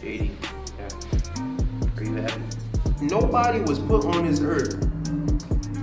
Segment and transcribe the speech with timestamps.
[0.00, 0.30] JD.
[0.78, 1.98] Yeah.
[1.98, 2.42] Are you happy?
[3.02, 4.80] Nobody was put on this earth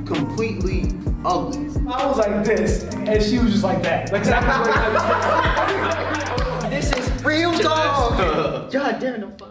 [0.07, 0.91] completely
[1.23, 1.67] ugly.
[1.87, 4.11] I was like this, and she was just like that.
[4.11, 8.71] Like exactly like I This is real dog.
[8.71, 9.41] God damn it.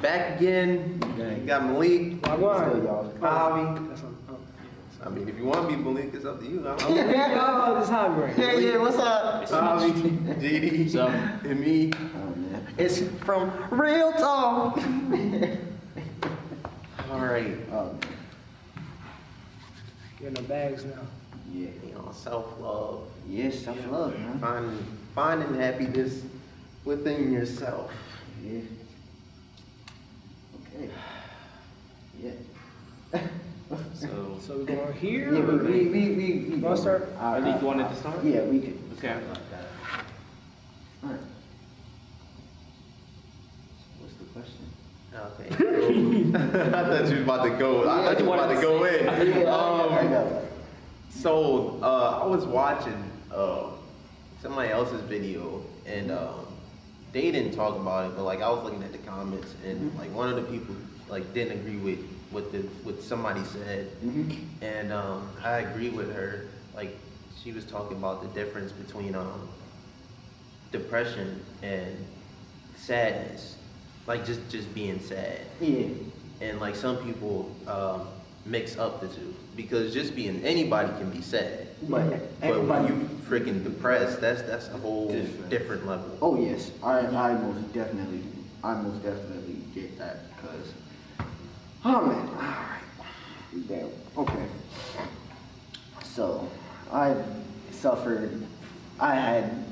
[0.00, 1.00] Back again.
[1.18, 2.22] You got Malik.
[2.22, 2.84] was.
[3.18, 3.88] Javi.
[3.88, 4.36] That's on- oh.
[5.04, 6.60] I mean, if you want to be Malik, it's up to you.
[6.66, 6.78] I'm, I'm
[7.40, 9.48] Oh, this hobby right Yeah, yeah, what's up?
[9.48, 9.92] Javi,
[10.40, 11.90] JD, So- and me.
[12.78, 14.78] It's from Real Talk.
[17.10, 17.56] All right.
[17.72, 17.98] Um,
[20.18, 20.92] You're in the bags now.
[21.52, 21.68] yeah.
[21.86, 23.02] You know, self love.
[23.28, 24.38] Yes, self love, man.
[24.40, 26.22] Finding, finding happiness
[26.84, 27.90] within yourself.
[28.44, 28.60] Yeah.
[30.74, 30.90] Okay.
[32.20, 32.30] Yeah.
[33.94, 35.32] So, So we're going here.
[35.32, 37.08] Yeah, we, or- we, we, we, we Wanna start?
[37.18, 38.24] I- Malik, I- you wanted to start?
[38.24, 38.78] Yeah, we could.
[38.98, 39.08] Okay.
[39.08, 39.66] start like that.
[41.04, 41.20] Alright.
[44.00, 44.64] What's the question?
[45.14, 45.48] Okay.
[46.34, 47.88] I thought you was about to go.
[47.88, 49.04] I thought you was about to go in.
[49.04, 50.42] Yeah, I got- I Um.
[51.10, 53.70] So uh, I was watching uh,
[54.42, 56.46] somebody else's video, and um,
[57.12, 60.12] they didn't talk about it, but like I was looking at the comments, and like
[60.12, 60.74] one of the people
[61.08, 64.36] like didn't agree with what the what somebody said, Mhm.
[64.62, 66.46] and um, I agree with her.
[66.74, 66.98] Like
[67.42, 69.48] she was talking about the difference between um,
[70.72, 71.96] depression and
[72.76, 73.56] sadness,
[74.06, 75.86] like just just being sad Yeah.
[76.40, 78.08] and like some people um,
[78.44, 83.08] mix up the two because just being anybody can be sad But but when you
[83.28, 85.48] freaking depressed that's that's a whole Different.
[85.50, 88.20] different, level Oh yes, I I most definitely
[88.62, 90.72] I most definitely get that because
[91.84, 94.46] oh man, all right, damn, okay.
[96.04, 96.48] So
[96.92, 97.14] I
[97.72, 98.46] suffered.
[99.00, 99.66] I had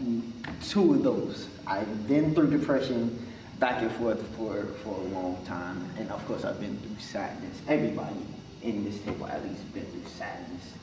[0.63, 1.49] two of those.
[1.67, 3.22] I've been through depression
[3.63, 7.63] back and forth for for a long time, and of course I've been through sadness.
[7.69, 8.17] Everybody
[8.61, 10.75] in this table at least been through sadness.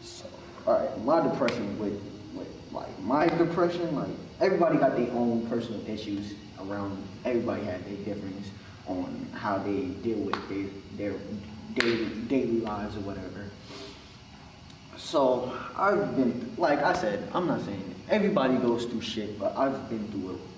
[0.00, 0.26] So,
[0.68, 2.00] all right, my depression with,
[2.32, 7.02] with like my depression, like everybody got their own personal issues around.
[7.24, 8.46] Everybody had their difference
[8.86, 11.18] on how they deal with their their
[11.74, 13.50] daily daily lives or whatever.
[14.96, 19.90] So I've been, like I said, I'm not saying everybody goes through shit, but I've
[19.90, 20.38] been through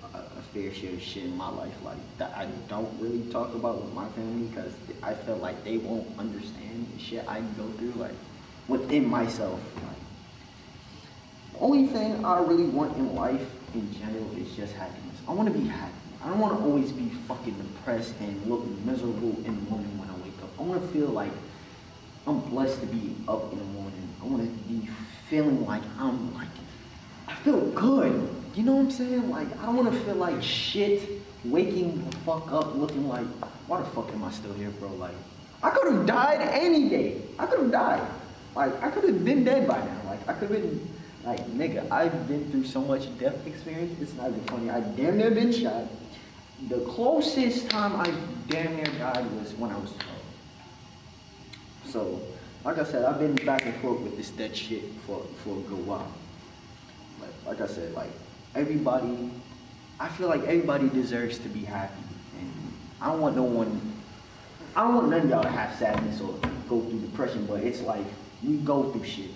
[0.53, 3.93] fair share of shit in my life, like that I don't really talk about with
[3.93, 8.15] my family because I feel like they won't understand the shit I go through, like
[8.67, 9.59] within myself.
[9.75, 9.95] Like,
[11.53, 15.17] the only thing I really want in life in general is just happiness.
[15.27, 15.93] I want to be happy.
[16.23, 20.09] I don't want to always be fucking depressed and look miserable in the morning when
[20.09, 20.49] I wake up.
[20.59, 21.31] I want to feel like
[22.27, 24.09] I'm blessed to be up in the morning.
[24.21, 24.87] I want to be
[25.29, 26.49] feeling like I'm like,
[27.27, 28.40] I feel good.
[28.55, 29.29] You know what I'm saying?
[29.29, 33.25] Like, I don't want to feel like shit waking the fuck up looking like,
[33.67, 34.89] why the fuck am I still here, bro?
[34.89, 35.15] Like,
[35.63, 37.21] I could have died any day.
[37.39, 38.05] I could have died.
[38.55, 40.01] Like, I could have been dead by now.
[40.05, 40.89] Like, I could have been,
[41.23, 43.99] like, nigga, I've been through so much death experience.
[44.01, 44.69] It's not even funny.
[44.69, 45.85] I damn near been shot.
[46.67, 48.13] The closest time I
[48.47, 50.07] damn near died was when I was 12.
[51.85, 52.21] So,
[52.65, 55.61] like I said, I've been back and forth with this dead shit for, for a
[55.61, 56.11] good while.
[57.19, 58.11] Like, like I said, like,
[58.55, 59.31] everybody,
[59.99, 62.03] I feel like everybody deserves to be happy.
[62.39, 63.81] And I don't want no one,
[64.75, 66.33] I don't want none of y'all to have sadness or
[66.69, 68.05] go through depression, but it's like,
[68.43, 69.31] we go through shit.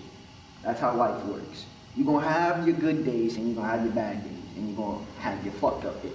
[0.62, 1.66] That's how life works.
[1.94, 4.76] You're gonna have your good days and you're gonna have your bad days, and you're
[4.76, 6.12] gonna have your fucked up days.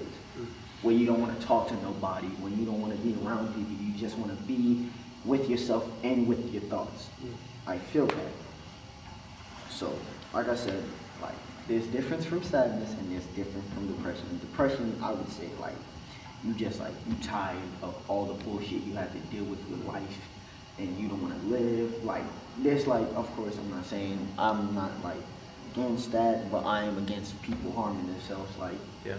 [0.82, 3.94] Where you don't wanna talk to nobody, when you don't wanna be around people, you
[3.94, 4.90] just wanna be
[5.26, 7.10] with yourself and with your thoughts.
[7.68, 8.32] I feel that.
[9.70, 9.94] So,
[10.34, 10.84] like I said,
[11.22, 11.36] like
[11.72, 14.40] there's difference from sadness and there's different from depression.
[14.40, 15.76] Depression, I would say, like
[16.44, 19.84] you just like you tired of all the bullshit you have to deal with with
[19.86, 20.18] life,
[20.78, 22.04] and you don't want to live.
[22.04, 22.24] Like
[22.60, 25.24] there's like, of course, I'm not saying I'm not like
[25.74, 28.58] against that, but I am against people harming themselves.
[28.58, 29.16] Like yeah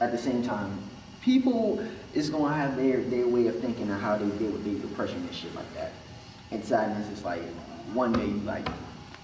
[0.00, 0.78] at the same time,
[1.22, 1.84] people
[2.14, 5.16] is gonna have their their way of thinking and how they deal with their depression
[5.16, 5.92] and shit like that.
[6.50, 7.42] And sadness is like
[7.92, 8.66] one day you like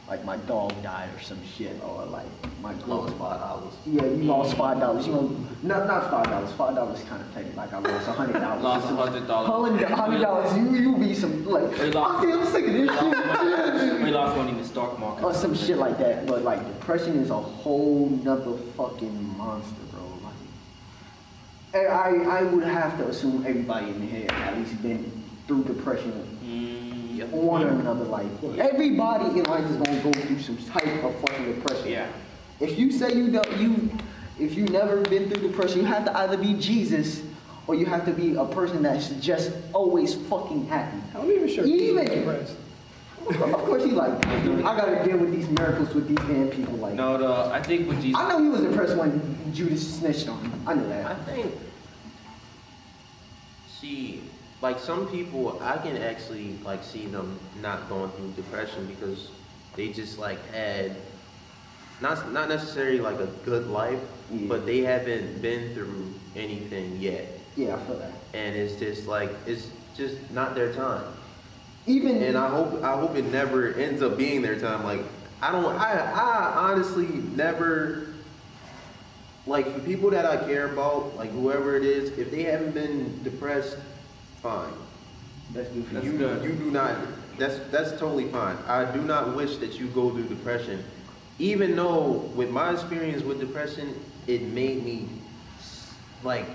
[0.08, 2.26] like my dog died or some shit or like
[2.60, 5.06] my girl lost five dollars yeah, you lost five dollars.
[5.06, 6.52] You know, not not five dollars.
[6.52, 7.50] Five dollars kind of petty.
[7.56, 8.62] Like I lost a hundred dollars.
[8.62, 9.86] Lost $100.
[9.88, 10.56] Hundred dollars.
[10.56, 11.78] You you be some like.
[11.80, 12.90] Or you lost- I feel sick of this
[13.90, 14.02] shit.
[14.02, 15.24] we lost money in the stock market.
[15.24, 16.26] or some shit like that.
[16.26, 20.02] But like depression is a whole nother fucking monster, bro.
[20.22, 26.12] Like, I I would have to assume everybody in here at least been through depression
[26.44, 26.83] Mm,
[27.32, 27.42] Yep.
[27.42, 28.04] one or another.
[28.04, 28.26] Like
[28.58, 31.88] everybody in life is gonna go through some type of fucking depression.
[31.88, 32.08] Yeah.
[32.60, 33.90] If you say you don't, you
[34.38, 37.22] if you never been through depression, you have to either be Jesus
[37.66, 40.98] or you have to be a person that's just always fucking happy.
[41.14, 42.56] I'm even sure he's Even- depressed.
[43.26, 46.74] Of course, he like, I gotta deal with these miracles with these damn people.
[46.74, 48.20] Like, No, the, I think with Jesus.
[48.20, 50.52] I know he was depressed when Judas snitched on him.
[50.66, 51.06] I know that.
[51.06, 51.54] I think,
[53.80, 54.22] see,
[54.64, 59.28] like some people, I can actually like see them not going through depression because
[59.76, 60.96] they just like had,
[62.00, 64.00] not not necessarily like a good life,
[64.32, 64.48] Yeah.
[64.48, 67.26] but they haven't been through anything yet,
[67.56, 68.12] Yeah, I feel that.
[68.32, 71.04] and it's just like it's just not their time.
[71.86, 74.82] Even And I hope I hope it never ends up being their time.
[74.82, 75.02] Like
[75.42, 77.06] I don't I I honestly
[77.36, 78.06] never
[79.46, 83.22] like for people that I care about, like whoever it is, if they haven't been
[83.22, 83.76] depressed,
[84.44, 84.74] fine.
[85.52, 86.12] that's good for you.
[86.12, 86.94] you you do not
[87.38, 88.56] that's that's totally fine.
[88.68, 90.84] I do not wish that you go through depression.
[91.38, 93.98] Even though with my experience with depression,
[94.28, 95.08] it made me
[96.22, 96.46] like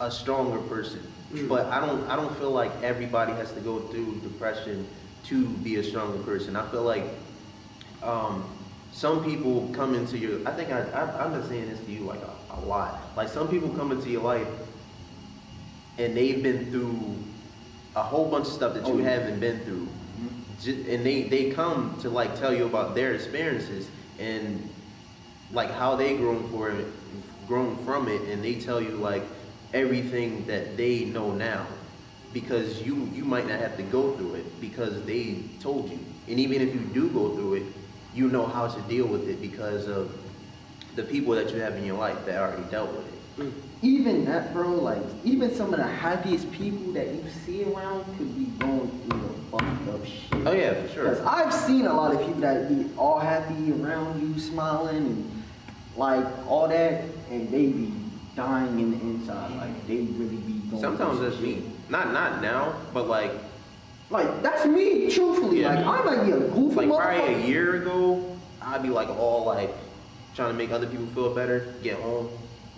[0.00, 1.00] a stronger person.
[1.48, 4.88] But I don't I don't feel like everybody has to go through depression
[5.24, 6.56] to be a stronger person.
[6.56, 7.04] I feel like
[8.02, 8.44] um,
[8.92, 12.00] some people come into your I think I, I I've been saying this to you
[12.00, 13.00] like a, a lot.
[13.14, 14.48] Like some people come into your life
[15.98, 17.16] and they've been through
[17.96, 19.08] a whole bunch of stuff that you Oh, yeah.
[19.10, 19.88] haven't been through.
[20.20, 20.60] Mm-hmm.
[20.62, 23.88] Ju- And they, they come to like tell you about their experiences
[24.20, 24.68] and
[25.50, 26.86] like how they grown for it,
[27.48, 29.22] grown from it, and they tell you like
[29.72, 31.66] everything that they know now
[32.32, 35.98] because you you might not have to go through it because they told you.
[36.28, 37.62] And even if you do go through it,
[38.14, 40.10] you know how to deal with it because of
[40.96, 43.38] the people that you have in your life that already dealt with it.
[43.38, 43.52] Mm.
[43.82, 48.34] Even that, bro, like, even some of the happiest people that you see around could
[48.34, 50.46] be going through the fucked up shit.
[50.46, 51.10] Oh yeah, for sure.
[51.10, 55.42] Because I've seen a lot of people that be all happy around you, smiling and
[55.96, 57.92] like all that, and they be
[58.34, 59.54] dying in the inside.
[59.56, 61.62] Like, they really be going Sometimes that's some me.
[61.88, 63.32] Not not now, but like
[64.10, 65.62] Like, that's me, truthfully.
[65.62, 65.74] Yeah.
[65.74, 69.44] Like, I might be a goofy like probably a year ago, I'd be like all
[69.44, 69.70] like
[70.34, 71.74] trying to make other people feel better.
[71.82, 72.28] Get home,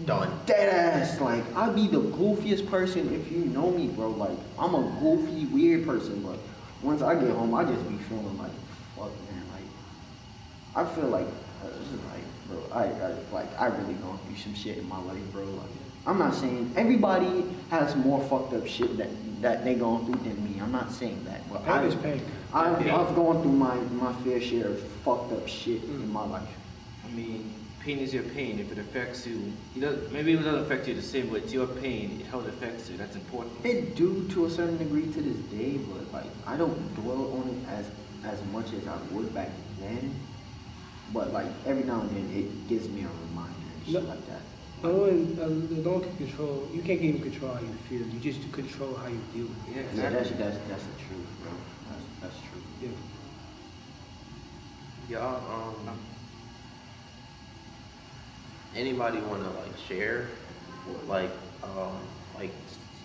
[0.04, 0.30] done.
[0.46, 1.20] Dead ass.
[1.20, 4.10] Like, I'd be the goofiest person if you know me, bro.
[4.10, 6.38] Like, I'm a goofy, weird person, but
[6.82, 8.52] once I get home, I just be feeling like,
[8.96, 9.42] fuck, man.
[9.52, 14.18] Like, I feel like, uh, this is like, bro, I, I, like, I really gone
[14.26, 15.44] through some shit in my life, bro.
[15.44, 15.70] Like,
[16.06, 19.08] I'm not saying everybody has more fucked up shit that,
[19.42, 20.60] that they gone through than me.
[20.60, 22.22] I'm not saying that, but Pain I, is pain.
[22.54, 22.90] I've, Pain.
[22.90, 26.48] I've gone through my, my fair share of fucked up shit in my life.
[27.04, 28.58] I mean, pain is your pain.
[28.58, 31.52] If it affects you, it does, maybe it doesn't affect you the same, but it's
[31.52, 32.24] your pain.
[32.30, 33.64] How it affects you, that's important.
[33.64, 37.48] It do to a certain degree to this day, but like I don't dwell on
[37.48, 37.90] it as
[38.24, 40.14] as much as I would back then.
[41.12, 44.42] But like every now and then, it gives me a reminder and shit like that.
[44.82, 45.48] No one, uh,
[45.82, 46.68] no one can control.
[46.72, 48.06] You can't even control how you feel.
[48.06, 49.94] You just control how you deal with Yeah, it.
[49.96, 51.50] Yeah, that's that's that's the truth, bro.
[51.90, 52.62] That's that's true.
[52.80, 52.90] Yeah.
[55.08, 55.98] Y'all, um,
[58.74, 60.28] anybody want to like share,
[61.06, 61.30] like,
[61.62, 61.98] um,
[62.34, 62.52] like,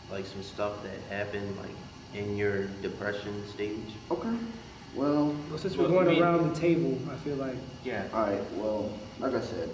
[0.10, 1.76] like some stuff that happened like
[2.14, 3.96] in your depression stage?
[4.12, 4.30] Okay.
[4.96, 8.08] Well, Well, since we're going I around the table, I feel like Yeah.
[8.14, 8.54] all right.
[8.54, 9.70] Well, like I said,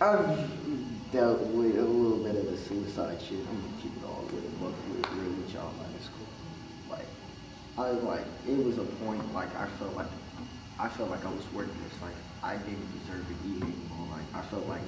[0.00, 3.38] I've dealt with a little bit of the suicide shit.
[3.48, 5.72] I'm gonna keep it all with it, but with, real with y'all.
[5.78, 6.26] Like, it's cool.
[6.90, 7.08] Like,
[7.78, 10.08] I like it was a point like I felt like
[10.78, 11.94] I felt like I was worthless.
[12.02, 12.12] Like
[12.42, 14.08] I didn't deserve to be here anymore.
[14.12, 14.82] Like I felt like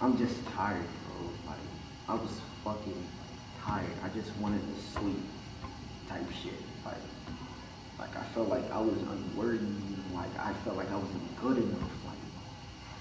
[0.00, 1.28] I'm just tired, bro.
[1.46, 1.58] Like
[2.08, 3.06] I was fucking
[3.62, 3.90] tired.
[4.04, 5.22] I just wanted to sleep,
[6.08, 6.54] type shit.
[6.84, 6.94] Like,
[7.98, 9.66] like I felt like I was unworthy.
[10.14, 11.90] Like I felt like I wasn't good enough.
[12.06, 12.18] Like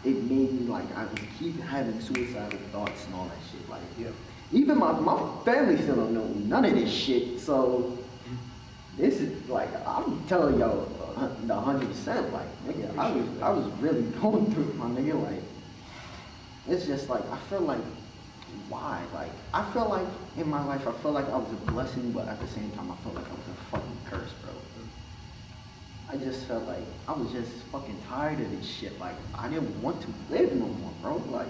[0.05, 3.67] it made me like I would keep having suicidal thoughts and all that shit.
[3.69, 4.09] Like Yeah.
[4.51, 7.39] even my my family still don't know none of this shit.
[7.39, 9.01] So mm-hmm.
[9.01, 10.87] this is like I'm telling y'all
[11.27, 12.31] the hundred percent.
[12.33, 15.21] Like nigga, I was I was really going through it, my nigga.
[15.21, 15.43] Like
[16.67, 17.81] it's just like I feel like
[18.67, 19.03] why?
[19.13, 20.07] Like I feel like
[20.37, 22.91] in my life I felt like I was a blessing, but at the same time
[22.91, 24.53] I felt like I was a fucking curse, bro.
[26.11, 28.99] I just felt like I was just fucking tired of this shit.
[28.99, 31.17] Like I didn't want to live no more, bro.
[31.31, 31.47] Like,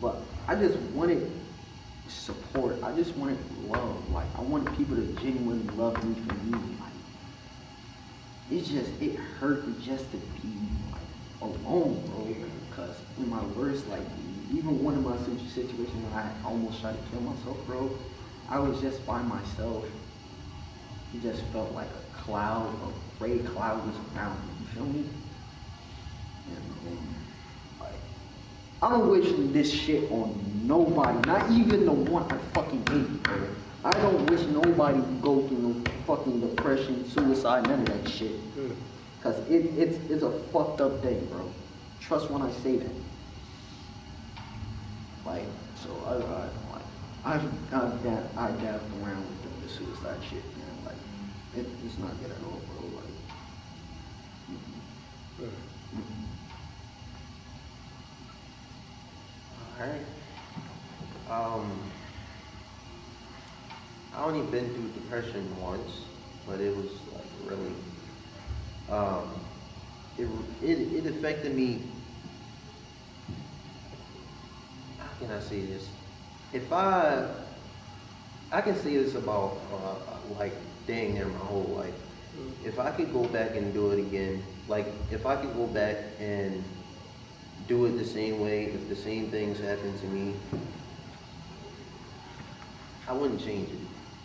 [0.00, 1.30] but I just wanted
[2.08, 2.82] support.
[2.82, 4.10] I just wanted love.
[4.10, 6.73] Like I wanted people to genuinely love me for me.
[8.54, 11.02] Like it's just it hurt me just to be like
[11.42, 12.28] alone, bro.
[12.70, 14.02] Cause in my worst, like
[14.52, 17.98] even one of my situ- situations when I almost tried to kill myself, bro,
[18.48, 19.84] I was just by myself.
[21.14, 24.54] It just felt like a cloud, a gray cloud was around me.
[24.60, 25.04] You feel me?
[26.46, 27.14] And um,
[28.82, 33.63] I don't wish this shit on nobody, not even the one I fucking hate, bro.
[33.84, 38.40] I don't wish nobody to go through no fucking depression, suicide, none of that shit.
[39.22, 41.52] Cause it, it's, it's a fucked up day, bro.
[42.00, 42.90] Trust when I say that.
[45.26, 46.82] Like, so I, I, like,
[47.24, 50.84] I've, I've, da- I dabbed around with the, the suicide shit, man.
[50.84, 50.96] Like,
[51.56, 53.00] it, it's not good at all, bro.
[53.00, 53.04] Like,
[59.80, 60.02] Alright.
[61.30, 61.90] Um,
[64.16, 66.02] I only been through depression once,
[66.46, 67.72] but it was like really,
[68.88, 69.28] um,
[70.16, 70.28] it,
[70.62, 71.82] it, it affected me.
[74.98, 75.88] How can I say this?
[76.52, 77.26] If I,
[78.52, 80.54] I can say this about, uh, like,
[80.86, 81.94] dang near my whole life.
[82.64, 85.96] If I could go back and do it again, like, if I could go back
[86.20, 86.64] and
[87.66, 90.34] do it the same way, if the same things happened to me,
[93.08, 93.83] I wouldn't change it.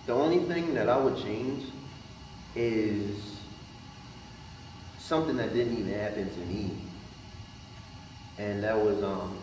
[0.10, 1.66] The only thing that I would change
[2.56, 3.42] is
[4.98, 6.72] something that didn't even happen to me.
[8.40, 9.38] And that was, um,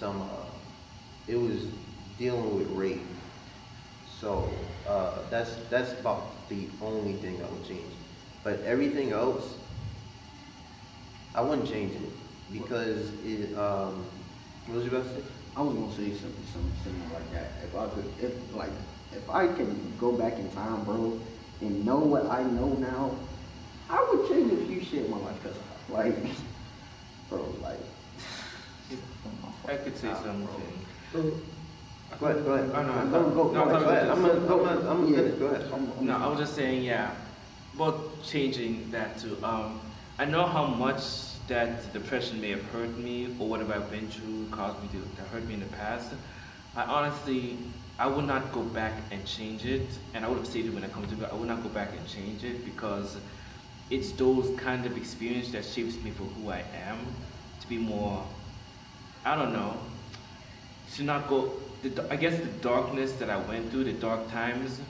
[0.00, 0.46] some, uh,
[1.28, 1.66] it was
[2.18, 3.06] dealing with rape.
[4.20, 4.50] So,
[4.84, 7.92] uh, that's, that's about the only thing I would change.
[8.42, 9.54] But everything else,
[11.36, 14.06] I wouldn't change it because it, um,
[14.66, 15.22] what was you about to say?
[15.54, 17.52] I was gonna say something, something similar like that.
[17.62, 18.72] If I could, if like,
[19.16, 21.18] if I can go back in time, bro,
[21.60, 23.14] and know what I know now,
[23.88, 25.54] I would change a few shit in my life, cause
[25.88, 26.14] like,
[27.30, 27.78] bro, like.
[29.68, 30.48] I could say something.
[31.12, 32.70] Go ahead, go ahead.
[32.72, 33.82] Oh, no, Go, go, no, go no, ahead.
[33.82, 35.16] Go ahead, I'm gonna, I'm gonna, I'm gonna Yeah.
[35.16, 35.72] finish, go ahead.
[35.72, 37.10] I'm- No, I was just saying, yeah,
[37.74, 39.36] about changing that too.
[39.42, 39.80] Um,
[40.18, 41.02] I know how much
[41.48, 45.22] that depression may have hurt me or whatever I've been through caused me to, to
[45.30, 46.12] hurt me in the past.
[46.76, 47.58] I honestly,
[47.98, 50.88] I would not go back and change it, and I would have stated when I
[50.88, 53.16] come to it, I would not go back and change it because
[53.88, 56.98] it's those kind of experience that shapes me for who I am,
[57.60, 58.22] to be more,
[59.24, 59.78] I don't know,
[60.94, 64.80] to not go, the, I guess the darkness that I went through, the dark times,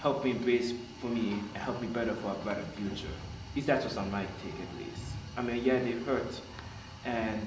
[0.00, 3.08] helped me embrace for me and helped me better for a better future.
[3.50, 5.12] At least that's what's on my take at least.
[5.36, 6.40] I mean, yeah, they hurt,
[7.04, 7.46] and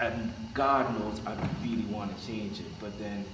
[0.00, 2.66] and God knows I really want to change it.
[2.80, 3.24] But then,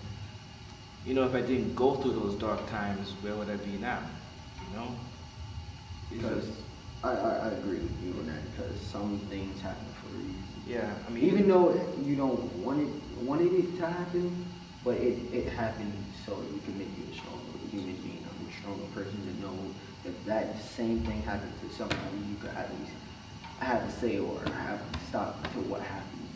[1.07, 4.01] you know, if I didn't go through those dark times, where would I be now?
[4.71, 4.89] You know?
[6.11, 6.49] Because
[7.03, 10.43] I, I, I agree with you on that, because some things happen for a reason.
[10.67, 14.47] yeah, I mean, Even though you don't want it, wanted it to happen,
[14.85, 15.93] but it, it happened
[16.27, 19.59] so it can make you a stronger human being, a stronger person to know
[20.05, 22.93] that that same thing happened to somebody, you could at least
[23.61, 26.29] have a say or have stop to what happened,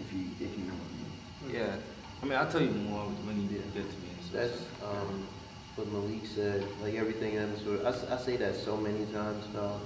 [0.00, 1.56] if you, if you know what I mean.
[1.56, 1.76] yeah.
[2.22, 4.11] I mean, I'll tell you more when you get to me.
[4.32, 5.28] That's, um,
[5.74, 9.48] what Malik said, like everything happens I, I, s- I say that so many times
[9.54, 9.80] now.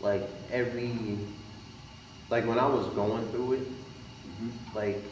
[0.00, 1.18] Like every,
[2.30, 3.68] like when I was going through it,
[4.74, 5.04] like,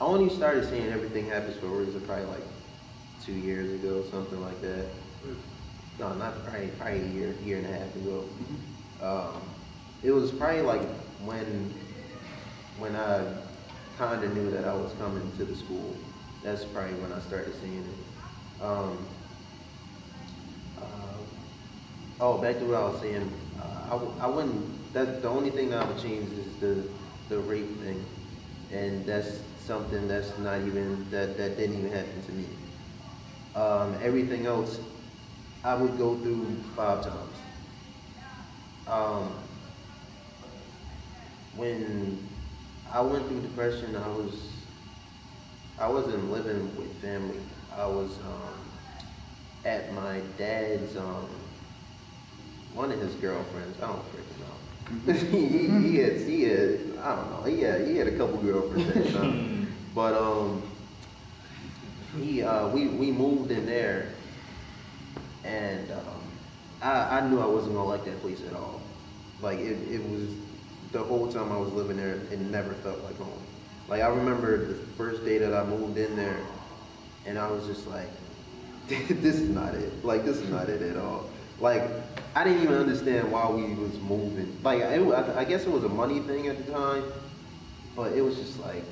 [0.00, 2.44] I only started seeing everything happens for a reason probably like
[3.20, 4.90] two years ago, something like that.
[5.98, 8.28] No, not probably, probably a year, year and a half ago.
[9.00, 9.42] Um,
[10.02, 10.88] it was probably like
[11.20, 11.74] when,
[12.78, 13.24] when I
[13.98, 15.96] kinda knew that I was coming to the school.
[16.42, 18.03] That's probably when I started seeing it.
[18.64, 19.06] Um,
[20.80, 21.18] uh,
[22.20, 23.30] oh, back to what I was saying.
[23.58, 24.92] Uh, I, w- I wouldn't.
[24.94, 26.88] That the only thing that I would change is the
[27.28, 28.04] the rape thing,
[28.70, 32.46] and that's something that's not even that that didn't even happen to me.
[33.54, 34.80] Um, everything else,
[35.64, 37.38] I would go through five times.
[38.86, 39.34] Um,
[41.56, 42.28] when
[42.90, 44.66] I went through depression, I was
[45.78, 47.40] I wasn't living with family.
[47.76, 48.53] I was um,
[49.64, 51.28] at my dad's um,
[52.74, 53.80] one of his girlfriends.
[53.82, 55.12] I don't freaking know.
[55.30, 57.42] he, he, he had he had I don't know.
[57.46, 60.62] He had he had a couple girlfriends at the time, but um
[62.18, 64.08] he uh, we we moved in there,
[65.44, 66.22] and um,
[66.82, 68.80] I I knew I wasn't gonna like that place at all.
[69.42, 70.28] Like it it was
[70.92, 73.42] the whole time I was living there, it never felt like home.
[73.88, 76.38] Like I remember the first day that I moved in there,
[77.26, 78.08] and I was just like,
[78.88, 80.04] this is not it.
[80.04, 81.30] Like this is not it at all.
[81.58, 81.82] Like
[82.34, 84.58] I didn't even understand why we was moving.
[84.62, 87.04] Like it, I, guess it was a money thing at the time,
[87.96, 88.84] but it was just like,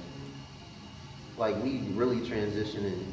[1.37, 3.05] like we really transitioning.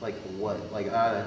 [0.00, 0.72] Like for what?
[0.72, 1.24] Like I,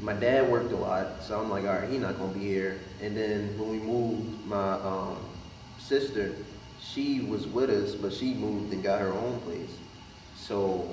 [0.00, 2.78] my dad worked a lot, so I'm like, all right, he not gonna be here.
[3.02, 5.16] And then when we moved, my um,
[5.78, 6.32] sister,
[6.80, 9.70] she was with us, but she moved and got her own place.
[10.36, 10.88] So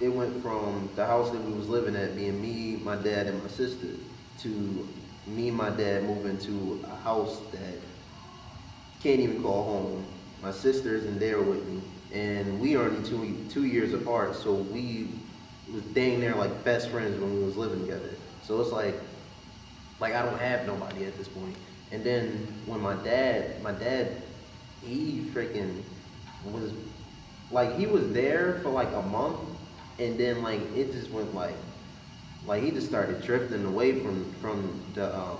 [0.00, 3.42] it went from the house that we was living at being me, my dad, and
[3.42, 3.88] my sister
[4.38, 4.88] to
[5.26, 7.74] me and my dad moving to a house that
[9.02, 10.06] can't even call home.
[10.42, 11.80] My sister isn't there with me,
[12.12, 14.34] and we are only two two years apart.
[14.34, 15.08] So we
[15.72, 18.10] was dang near like best friends when we was living together.
[18.42, 18.94] So it's like,
[20.00, 21.56] like I don't have nobody at this point.
[21.92, 24.22] And then when my dad, my dad,
[24.82, 25.82] he freaking
[26.50, 26.72] was
[27.50, 29.38] like he was there for like a month,
[30.02, 31.56] and then like it just went like,
[32.46, 35.38] like he just started drifting away from from the um,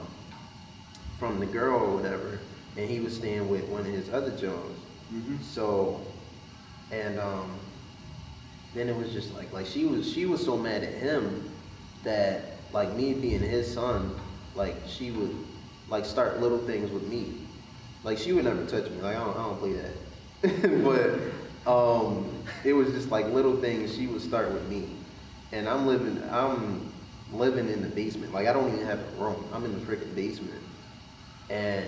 [1.19, 2.39] from the girl or whatever,
[2.77, 4.79] and he was staying with one of his other Jones.
[5.45, 6.01] So,
[6.91, 7.51] and um,
[8.75, 11.51] then it was just like like she was she was so mad at him
[12.05, 14.15] that like me being his son,
[14.55, 15.35] like she would
[15.89, 17.35] like start little things with me.
[18.05, 19.01] Like she would never touch me.
[19.01, 20.85] Like I don't I don't play that.
[21.65, 24.89] but um it was just like little things she would start with me.
[25.53, 26.93] And I'm living I'm
[27.33, 28.33] living in the basement.
[28.33, 29.45] Like I don't even have a room.
[29.53, 30.61] I'm in the freaking basement.
[31.51, 31.87] And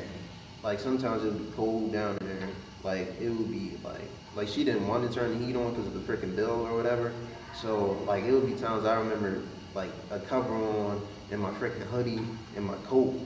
[0.62, 2.48] like sometimes it would be cold down there.
[2.82, 5.86] Like it would be like like she didn't want to turn the heat on because
[5.86, 7.12] of the freaking bill or whatever.
[7.60, 9.42] So like it would be times I remember
[9.74, 11.00] like a cover on
[11.30, 12.20] and my freaking hoodie
[12.56, 13.18] and my coat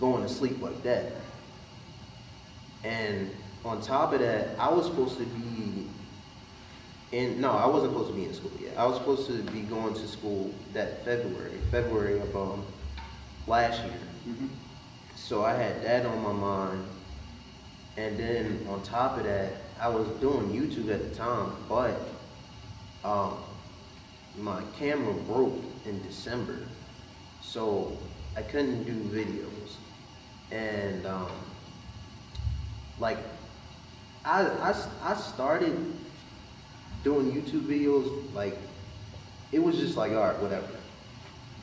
[0.00, 1.12] going to sleep like that.
[2.84, 3.30] And
[3.64, 5.81] on top of that, I was supposed to be
[7.12, 8.76] in no, I wasn't supposed to be in school yet.
[8.76, 12.64] I was supposed to be going to school that February, February of um
[13.46, 13.92] last year.
[15.14, 16.84] So I had that on my mind.
[17.96, 22.00] And then on top of that, I was doing YouTube at the time, but
[23.04, 23.36] um,
[24.38, 26.58] my camera broke in December.
[27.42, 27.96] So
[28.36, 29.76] I couldn't do videos.
[30.50, 31.30] And um,
[32.98, 33.18] like,
[34.24, 35.94] I, I, I started
[37.02, 38.56] doing YouTube videos, like,
[39.50, 40.68] it was just like, all right, whatever.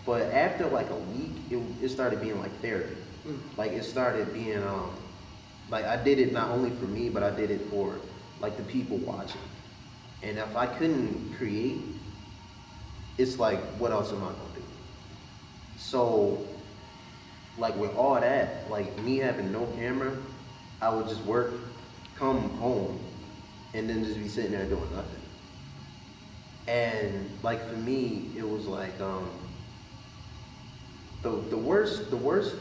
[0.05, 2.95] But after like a week, it, it started being like therapy.
[3.57, 4.95] Like it started being um
[5.69, 7.95] like I did it not only for me, but I did it for
[8.39, 9.41] like the people watching.
[10.23, 11.81] And if I couldn't create,
[13.17, 14.63] it's like what else am I gonna do?
[15.77, 16.45] So
[17.57, 20.15] like with all that, like me having no camera,
[20.81, 21.53] I would just work,
[22.15, 22.99] come home,
[23.73, 25.18] and then just be sitting there doing nothing.
[26.69, 29.27] And like for me, it was like um
[31.23, 32.55] the the worst the worst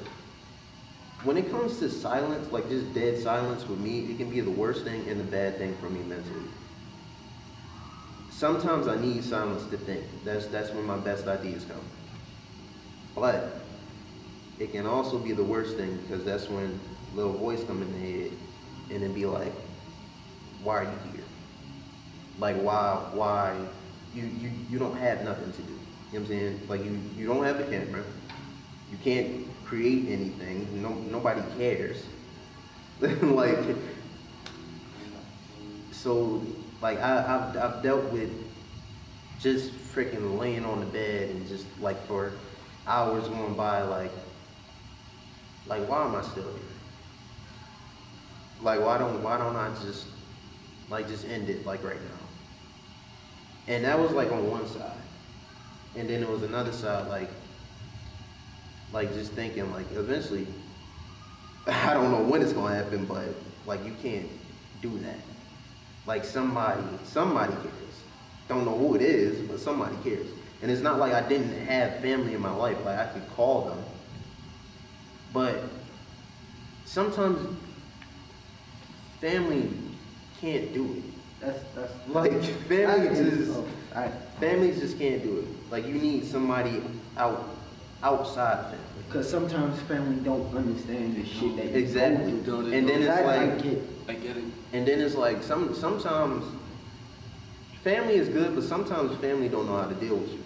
[1.25, 4.51] when it comes to silence, like just dead silence with me, it can be the
[4.51, 6.47] worst thing and the bad thing for me mentally.
[8.31, 10.05] Sometimes I need silence to think.
[10.25, 11.85] That's that's when my best ideas come.
[13.15, 13.61] But
[14.59, 16.81] it can also be the worst thing because that's when
[17.15, 18.33] little voice come in the head
[18.91, 19.55] and then be like,
[20.63, 21.25] why are you here?
[22.39, 23.67] Like why why
[24.15, 25.73] you you you don't have nothing to do.
[25.73, 26.61] You know what I'm saying?
[26.69, 28.05] Like you you don't have a camera.
[28.91, 30.83] You can't create anything.
[30.83, 32.03] No, nobody cares.
[33.01, 33.59] like,
[35.93, 36.43] so,
[36.81, 38.31] like, I, I've, I've dealt with
[39.39, 42.33] just freaking laying on the bed and just like for
[42.87, 44.11] hours going by, like,
[45.67, 46.63] like, why am I still here?
[48.63, 50.07] Like, why don't, why don't I just,
[50.89, 52.28] like, just end it like right now?
[53.69, 54.93] And that was like on one side.
[55.95, 57.29] And then there was another side, like,
[58.93, 60.47] like just thinking like eventually
[61.67, 63.27] I don't know when it's gonna happen, but
[63.67, 64.27] like you can't
[64.81, 65.19] do that.
[66.07, 67.75] Like somebody somebody cares.
[68.49, 70.27] Don't know who it is, but somebody cares.
[70.63, 73.67] And it's not like I didn't have family in my life, like I could call
[73.67, 73.85] them.
[75.33, 75.63] But
[76.87, 77.39] sometimes
[79.21, 79.71] family
[80.41, 81.18] can't do it.
[81.41, 82.33] That's that's Like
[82.69, 85.71] family just oh, I- families just can't do it.
[85.71, 86.83] Like you need somebody
[87.17, 87.49] out
[88.03, 88.79] outside family.
[89.11, 92.33] Cause sometimes family don't understand the shit that you Exactly.
[92.41, 92.73] go through.
[92.73, 93.79] And then it's That I like, get.
[94.09, 94.45] I get it.
[94.73, 96.45] and then it's like some sometimes
[97.83, 100.43] family is good, but sometimes family don't know how to deal with you.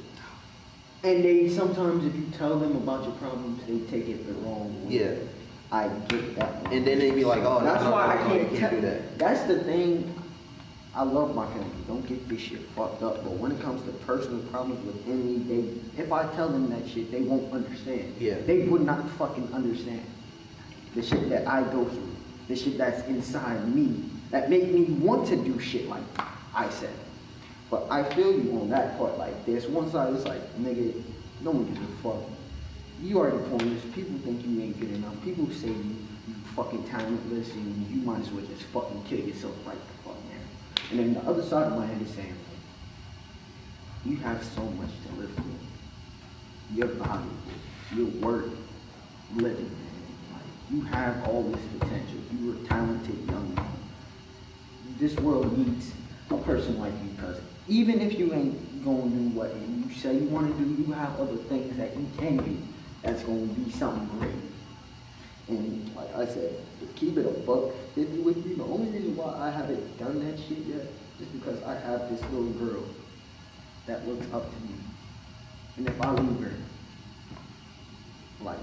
[1.05, 4.87] And they sometimes, if you tell them about your problems, they take it the wrong
[4.87, 4.94] way.
[5.00, 5.14] Yeah.
[5.72, 6.62] I get that.
[6.62, 6.72] one.
[6.72, 8.81] And then they be like, oh, That's no, why no, I can't, can't tell- do
[8.83, 9.18] that.
[9.18, 10.14] That's the thing.
[10.94, 11.70] I love my family.
[11.87, 13.24] Don't get this shit fucked up.
[13.24, 15.38] But when it comes to personal problems within me,
[15.94, 18.14] they if I tell them that shit, they won't understand.
[18.18, 18.37] Yeah.
[18.46, 20.05] They would not fucking understand
[20.94, 22.16] the shit that I go through,
[22.48, 26.02] the shit that's inside me that make me want to do shit like
[26.55, 26.94] I said.
[27.70, 29.16] But I feel you on that part.
[29.16, 31.02] Like there's one side it's like, nigga,
[31.40, 32.20] no one gives a fuck.
[33.00, 33.83] You are the pointless.
[33.94, 35.14] People think you ain't good enough.
[35.24, 35.96] People say you,
[36.28, 40.01] you fucking talentless and you might as well just fucking kill yourself right the fuck
[40.01, 40.01] now.
[40.92, 42.35] And then the other side of my head is saying,
[44.05, 45.42] you have so much to live for.
[46.74, 46.88] Your
[47.96, 48.50] You're
[49.35, 50.02] living, man.
[50.35, 52.18] Like, you have all this potential.
[52.38, 53.72] You're a talented young man.
[54.98, 55.92] This world needs
[56.31, 60.28] a person like you because even if you ain't gonna do what you say you
[60.28, 62.59] want to do, you have other things that you can do
[63.00, 64.51] that's gonna be something great.
[65.48, 66.55] And like I said,
[66.96, 70.38] keep it a buck fifty with you, the only reason why I haven't done that
[70.38, 70.87] shit yet
[71.20, 72.85] is because I have this little girl
[73.87, 74.74] that looks up to me.
[75.76, 76.55] And if I leave her,
[78.42, 78.59] like,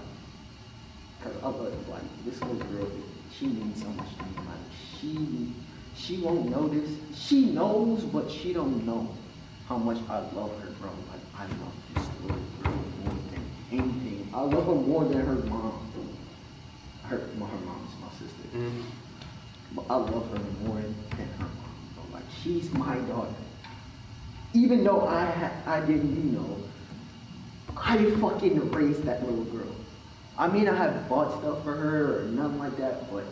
[1.22, 2.88] cause I love like this little girl,
[3.38, 4.30] she means so much to me.
[4.38, 4.66] Like
[5.00, 5.54] she,
[5.96, 6.90] she won't this.
[7.16, 9.10] She knows, but she don't know
[9.68, 10.90] how much I love her, bro.
[11.10, 14.30] Like I love this little girl more than anything.
[14.34, 15.89] I love her more than her mom.
[17.10, 18.58] Her, well, her mom's my sister.
[18.58, 18.84] Mhm.
[19.76, 22.14] But I love her more than her mom.
[22.14, 23.34] Like she's my daughter.
[24.54, 26.58] Even though I ha- I didn't, you know,
[27.78, 29.74] I fucking raised that little girl.
[30.38, 33.24] I mean, I haven't bought stuff for her or nothing like that, but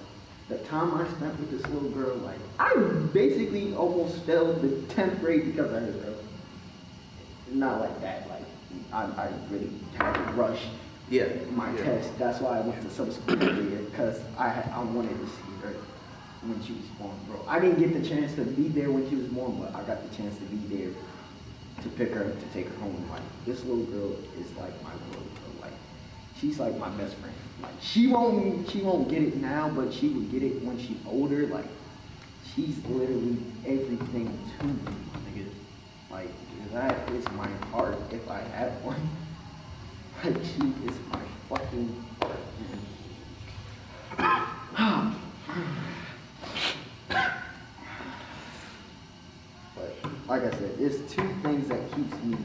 [0.50, 2.74] the time I spent with this little girl, like, I
[3.14, 6.14] basically almost failed the 10th grade because of her, bro.
[7.52, 8.44] Not like that, like,
[8.92, 10.62] I, I really had to rush
[11.10, 11.26] Yeah.
[11.52, 11.84] my yeah.
[11.84, 12.18] test.
[12.18, 15.74] That's why I went to some school because I, had- I wanted to see her
[16.42, 17.44] when she was born, bro.
[17.48, 20.08] I didn't get the chance to be there when she was born, but I got
[20.10, 20.94] the chance to be there
[21.84, 23.08] to pick her up, to take her home.
[23.10, 25.62] Like, this little girl is like my world, bro.
[25.70, 25.78] Like,
[26.40, 27.36] she's like my best friend.
[27.62, 30.98] Like, she won't, she won't get it now, but she will get it when she's
[31.08, 31.48] older.
[31.48, 31.66] Like,
[32.54, 34.74] she's literally everything to me.
[36.12, 36.30] Like,
[36.74, 39.00] that is my heart if I had one.
[40.24, 42.06] She is my fucking.
[44.18, 44.42] But
[50.28, 52.36] like I said, there's two things that keeps me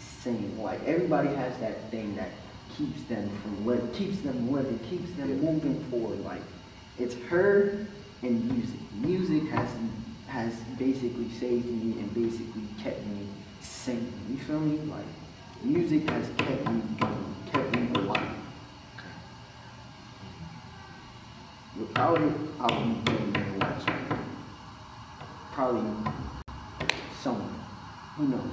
[0.00, 0.58] sane.
[0.58, 2.30] Like everybody has that thing that
[2.76, 6.24] keeps them from living, keeps them living, keeps them moving forward.
[6.24, 6.42] Like
[6.98, 7.86] it's her
[8.22, 8.80] and music.
[8.94, 9.68] Music has
[10.26, 13.28] has basically saved me and basically kept me
[13.60, 14.12] sane.
[14.28, 14.78] You feel me?
[14.78, 15.06] Like
[15.62, 18.36] music has kept me going, kept me alive.
[21.78, 24.18] Without it, I would be dead in the last right.
[25.52, 26.12] Probably
[27.20, 27.54] someone.
[28.16, 28.50] Who knows?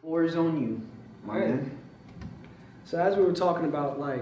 [0.00, 0.80] Floor is on you,
[1.24, 1.50] my Alright.
[1.50, 1.78] man.
[2.84, 4.20] So as we were talking about like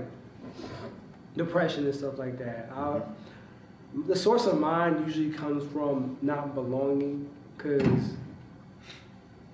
[1.36, 4.06] depression and stuff like that, I, mm-hmm.
[4.06, 8.14] the source of mine usually comes from not belonging, because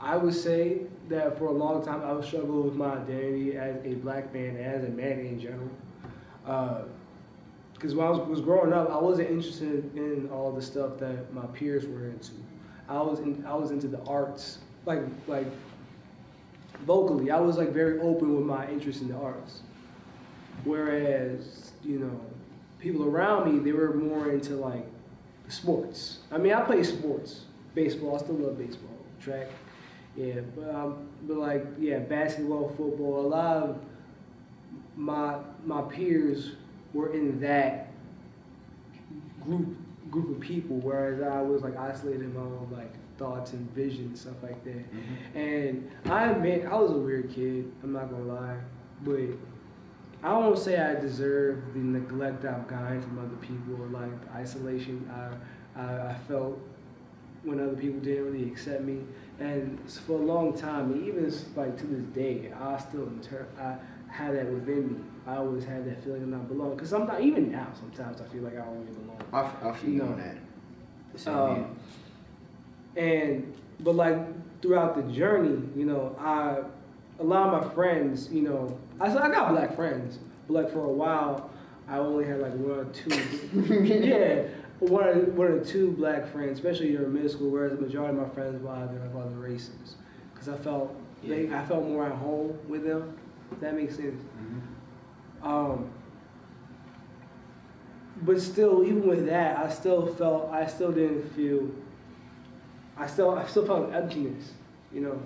[0.00, 3.76] I would say that for a long time I was struggling with my identity as
[3.84, 5.70] a black man, as a man in general.
[6.46, 6.82] Uh,
[7.74, 11.32] because when I was, was growing up, I wasn't interested in all the stuff that
[11.32, 12.32] my peers were into.
[12.88, 15.46] I was in, I was into the arts, like like
[16.86, 17.30] vocally.
[17.30, 19.62] I was like very open with my interest in the arts.
[20.64, 22.20] Whereas, you know,
[22.80, 24.86] people around me, they were more into like
[25.48, 26.18] sports.
[26.32, 27.42] I mean, I play sports,
[27.74, 28.16] baseball.
[28.16, 29.48] I still love baseball, track.
[30.18, 33.20] Yeah, but um, but like yeah, basketball, football.
[33.20, 33.78] A lot of
[34.96, 36.52] my my peers
[36.92, 37.92] were in that
[39.44, 39.76] group
[40.10, 44.22] group of people, whereas I was like isolated in my own like thoughts and visions,
[44.22, 44.84] stuff like that.
[45.38, 47.70] And I admit I was a weird kid.
[47.84, 48.58] I'm not gonna lie,
[49.04, 49.20] but
[50.24, 54.32] I won't say I deserve the neglect I've gotten from other people or like the
[54.32, 56.58] isolation I, I I felt
[57.48, 59.00] when other people didn't really accept me.
[59.40, 63.76] And for a long time, even like to this day, I still inter- I
[64.12, 65.00] had that within me.
[65.26, 66.78] I always had that feeling of not belonging.
[66.78, 69.22] Cause sometimes, even now, sometimes I feel like I don't really belong.
[69.32, 70.06] I feel you No.
[70.06, 71.30] on that.
[71.30, 71.76] Um,
[72.96, 74.18] and but like
[74.62, 76.58] throughout the journey, you know, I
[77.20, 80.80] a lot of my friends, you know, I I got black friends, but like for
[80.80, 81.50] a while,
[81.88, 83.10] I only had like one or two.
[83.84, 84.42] yeah,
[84.80, 87.50] one or, one or two black friends, especially during middle school.
[87.50, 89.96] Whereas the majority of my friends were either of other races,
[90.32, 93.16] because I felt they I felt more at home with them.
[93.50, 94.22] If that makes sense.
[95.42, 95.90] Um,
[98.22, 101.70] but still, even with that, I still felt I still didn't feel.
[102.96, 104.52] I still I still felt emptiness,
[104.92, 105.22] you know.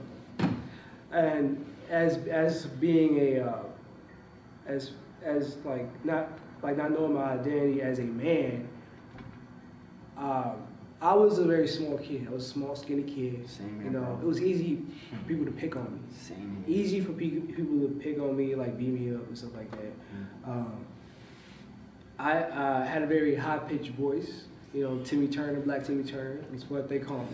[1.11, 3.63] And as as being a uh,
[4.67, 8.69] as as like not like not knowing my identity as a man,
[10.17, 10.53] um,
[11.01, 12.29] I was a very small kid.
[12.31, 13.49] I was a small, skinny kid.
[13.49, 14.19] Same You know, bro.
[14.23, 16.65] it was easy for people to pick on me Same.
[16.69, 19.71] easy for pe- people to pick on me, like beat me up and stuff like
[19.73, 19.93] that.
[20.47, 20.49] Mm.
[20.49, 20.87] Um,
[22.19, 24.45] I uh, had a very high pitched voice.
[24.73, 27.27] You know, Timmy Turner, Black Timmy Turner, is what they call me.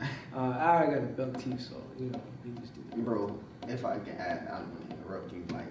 [0.36, 2.20] Uh, I already got a belt teeth, so you know,
[2.60, 2.98] just do.
[2.98, 5.42] Bro, if I can add, I don't want to interrupt you.
[5.50, 5.64] Like,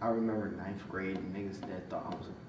[0.00, 2.47] I remember ninth grade niggas that thought I was a.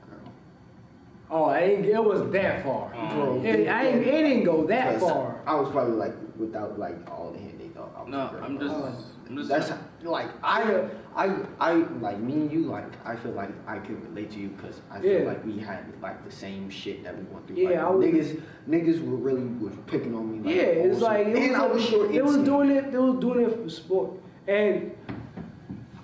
[1.31, 2.91] Oh, I ain't, it was that far.
[2.95, 3.13] Oh.
[3.15, 5.41] Bro, It, I ain't, it didn't go that far.
[5.45, 7.51] I was probably like without like all the hair.
[7.59, 8.93] They thought I was no, I'm just, Oh.
[9.29, 9.49] I'm just.
[9.49, 9.71] That's
[10.03, 12.61] like I, I, I like me and you.
[12.65, 15.27] Like I feel like I could relate to you because I feel Yeah.
[15.27, 17.57] like we had like the same shit that we went through.
[17.57, 20.39] Yeah, like, I was- niggas, niggas were really was picking on me.
[20.39, 22.09] Like, Yeah, it's also- like it and was, I was short.
[22.11, 22.91] They and was doing it.
[22.91, 24.11] They was doing it for sport.
[24.47, 24.91] And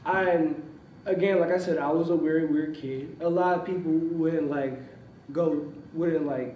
[0.06, 0.50] I,
[1.06, 3.18] again, like I said, I was a very weird kid.
[3.22, 4.80] A lot of people wouldn't like
[5.32, 6.56] go, wouldn't like,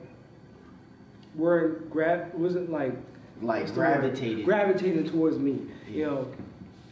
[1.36, 2.94] weren't grab, wasn't like
[3.42, 4.02] like what's the word?
[4.02, 4.46] gravitated.
[4.46, 5.62] gravitating towards me.
[5.90, 6.32] You know,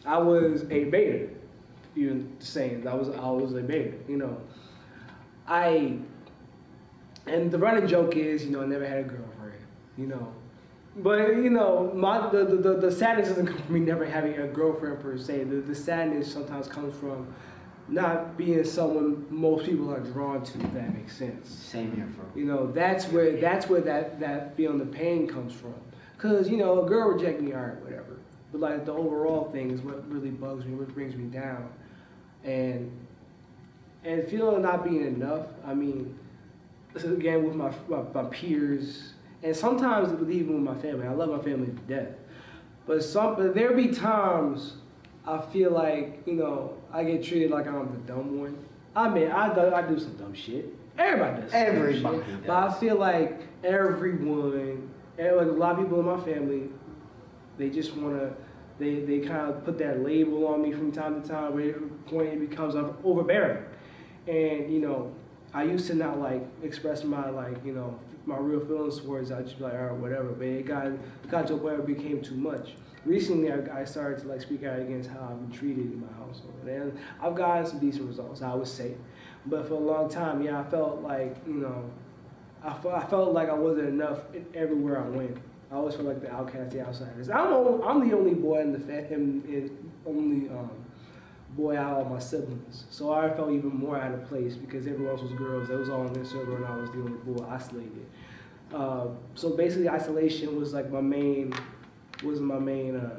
[0.06, 1.28] I was a beta.
[1.96, 3.92] Even saying I was, I was a beta.
[4.08, 4.40] You know,
[5.46, 5.98] I,
[7.26, 9.64] and the running joke is, you know, I never had a girlfriend.
[9.96, 10.32] You know,
[10.96, 14.38] but you know, my the, the, the, the sadness doesn't come from me never having
[14.38, 15.44] a girlfriend per se.
[15.44, 17.32] The, the sadness sometimes comes from
[17.88, 20.58] not being someone most people are drawn to.
[20.58, 21.48] If that makes sense.
[21.48, 22.26] Same here, bro.
[22.34, 25.74] You know, that's where that's where that that feeling the pain comes from.
[26.18, 28.18] Cause you know, a girl reject me, alright, whatever.
[28.52, 31.70] But like the overall thing is what really bugs me, what brings me down,
[32.44, 32.90] and
[34.04, 35.46] and feeling not being enough.
[35.64, 36.18] I mean,
[36.94, 41.06] again with my, my my peers, and sometimes even with my family.
[41.06, 42.14] I love my family to death,
[42.86, 44.74] but some but there be times
[45.26, 48.58] I feel like you know I get treated like I'm the dumb one.
[48.96, 50.74] I mean, I do, I do some dumb shit.
[50.98, 51.52] Everybody does.
[51.52, 52.26] Everybody shit.
[52.26, 52.46] does.
[52.46, 56.68] But I feel like everyone, and like a lot of people in my family,
[57.58, 58.32] they just want to,
[58.78, 62.06] they, they kind of put that label on me from time to time where it,
[62.06, 62.74] point it becomes
[63.04, 63.64] overbearing.
[64.26, 65.14] And, you know,
[65.52, 69.30] I used to not like express my like, you know, my real feelings towards.
[69.30, 70.28] I just be like, all right, whatever.
[70.30, 72.74] But it got, it got to where it became too much.
[73.08, 76.12] Recently, I, I started to like speak out against how I've been treated in my
[76.18, 76.54] household.
[76.66, 78.96] And I've gotten some decent results, I would say.
[79.46, 81.90] But for a long time, yeah, I felt like, you know,
[82.62, 84.18] I felt, I felt like I wasn't enough
[84.54, 85.38] everywhere I went.
[85.72, 87.30] I always felt like the outcast, the outsiders.
[87.30, 89.74] I'm, I'm the only boy in the fa- in,
[90.06, 90.70] only um,
[91.56, 95.12] boy out of my siblings, so I felt even more out of place because everyone
[95.12, 95.68] else was girls.
[95.68, 98.06] They was all in their circle, and I was the only boy isolated.
[98.72, 101.52] Uh, so basically, isolation was like my main
[102.22, 103.16] was my main uh,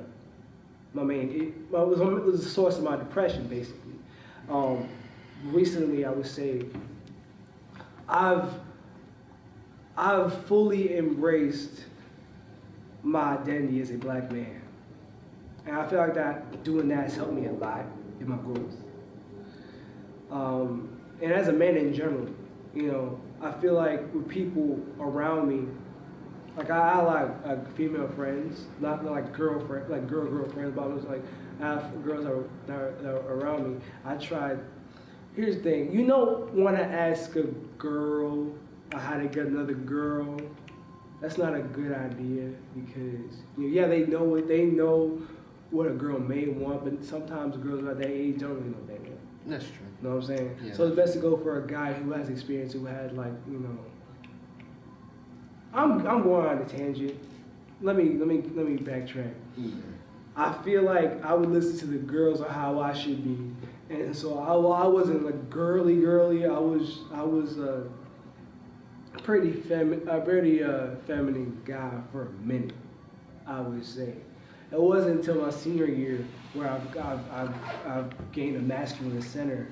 [0.93, 3.93] my main it, was it was the source of my depression basically.
[4.49, 4.87] Um,
[5.45, 6.65] recently, I would say
[8.07, 8.51] I've
[9.95, 11.85] I've fully embraced
[13.03, 14.61] my identity as a black man.
[15.65, 17.85] And I feel like that doing that has helped me a lot
[18.19, 18.75] in my growth.
[20.31, 20.89] Um,
[21.21, 22.27] and as a man in general,
[22.73, 25.67] you know, I feel like with people around me,
[26.59, 30.87] like I, I like like female friends, not like girlfriend, like girl girlfriends, but I
[30.87, 31.23] was like
[31.61, 33.81] I have girls that are, that are, that are around me.
[34.05, 34.59] I tried.
[35.35, 37.43] Here's the thing, you don't want to ask a
[37.77, 38.51] girl
[38.93, 40.37] how to get another girl.
[41.21, 45.21] That's not a good idea because you know, yeah, they know what they know
[45.71, 48.87] what a girl may want, but sometimes girls at that age don't really know what
[48.87, 49.19] they want.
[49.47, 49.85] That's true.
[50.01, 50.57] You know what I'm saying?
[50.63, 50.73] Yeah.
[50.73, 53.59] So it's best to go for a guy who has experience, who had like, you
[53.59, 53.77] know.
[55.73, 57.15] I'm I'm going on a tangent.
[57.81, 59.33] Let me let me let me backtrack.
[60.35, 64.15] I feel like I would listen to the girls on how I should be, and
[64.15, 64.53] so I,
[64.83, 66.45] I wasn't like girly girly.
[66.45, 67.89] I was I was a
[69.23, 72.73] pretty femi- a pretty uh, feminine guy for a minute.
[73.45, 74.13] I would say.
[74.71, 77.55] It wasn't until my senior year where I've, I've, I've,
[77.87, 79.67] I've gained a masculine center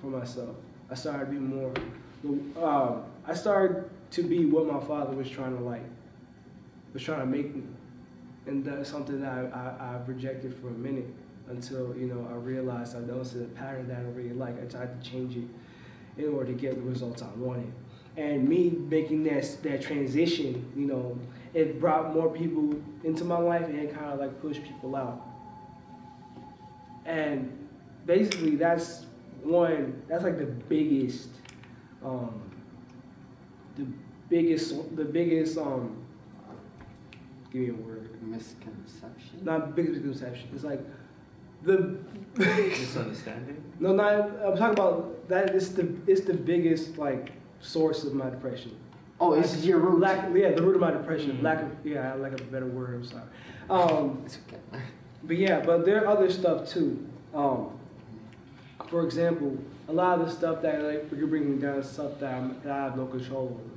[0.00, 0.54] for myself.
[0.88, 1.74] I started being more,
[2.64, 5.84] um, I started to be what my father was trying to like,
[6.92, 7.62] was trying to make me.
[8.46, 11.08] And that's something that I, I, I've rejected for a minute
[11.48, 14.60] until, you know, I realized I noticed a pattern that I really like.
[14.62, 15.44] I tried to change it
[16.18, 17.72] in order to get the results I wanted.
[18.16, 21.18] And me making that, that transition, you know,
[21.54, 25.22] it brought more people into my life and it kind of like pushed people out.
[27.06, 27.68] And
[28.04, 29.06] basically, that's
[29.42, 31.30] one, that's like the biggest,
[32.04, 32.40] um,
[33.76, 33.86] the
[34.32, 35.94] biggest, the biggest, um,
[37.52, 38.08] give me a word.
[38.22, 39.44] Misconception.
[39.44, 40.48] Not biggest misconception.
[40.54, 40.80] It's like
[41.62, 41.98] the,
[42.36, 43.62] Misunderstanding?
[43.78, 48.30] no, not, I'm talking about that, it's the, it's the biggest like source of my
[48.30, 48.74] depression.
[49.20, 50.00] Oh, it's your root.
[50.00, 51.36] Lack, yeah, the root of my depression.
[51.36, 51.42] Mm.
[51.42, 52.94] Lack of, yeah, I lack of a better word.
[52.94, 53.22] I'm sorry.
[53.68, 54.82] Um, It's okay.
[55.24, 57.06] but yeah, but there are other stuff too.
[57.34, 57.78] Um,
[58.88, 62.18] for example, a lot of the stuff that like could bring me down is stuff
[62.20, 63.71] that, I'm, that I have no control over.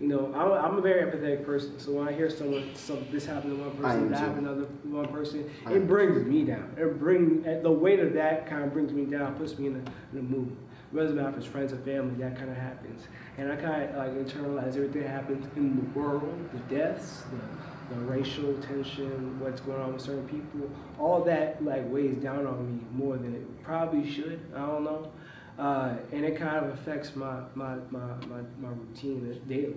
[0.00, 3.26] You know, I'm, I'm a very empathetic person, so when I hear someone, some, this
[3.26, 6.74] happened to one person, that happened to another one person, I it brings me down.
[6.78, 9.76] It bring uh, the weight of that kind of brings me down, puts me in
[9.76, 10.56] a, in a mood.
[10.90, 13.06] Whether it's it's friends or family, that kind of happens,
[13.38, 17.94] and I kind of like internalize everything that happens in the world, the deaths, the,
[17.94, 20.68] the racial tension, what's going on with certain people.
[20.98, 24.40] All that like weighs down on me more than it probably should.
[24.52, 25.12] I don't know,
[25.60, 29.76] uh, and it kind of affects my my my my, my routine daily.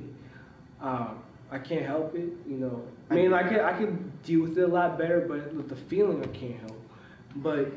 [0.80, 2.82] Um, I can't help it, you know.
[3.10, 5.76] I mean, I can I can deal with it a lot better, but with the
[5.76, 6.82] feeling, I can't help.
[7.36, 7.72] But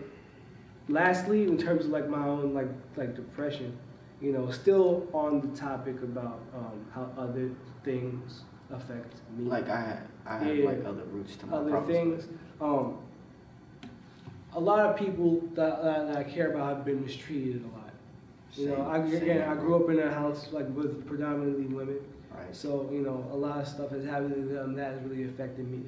[0.88, 3.76] lastly, in terms of like my own like like depression,
[4.20, 7.50] you know, still on the topic about um, how other
[7.84, 9.50] things affect me.
[9.50, 10.66] Like I I have Yeah.
[10.66, 12.28] like other roots to my other things.
[12.60, 12.98] Um,
[14.54, 17.75] a lot of people that, that, that I care about have been mistreated a lot.
[18.56, 21.98] You know, I, again, I grew up in a house like with predominantly women.
[22.34, 22.54] Right.
[22.54, 25.70] So, you know, a lot of stuff has happened to them that has really affected
[25.70, 25.82] me.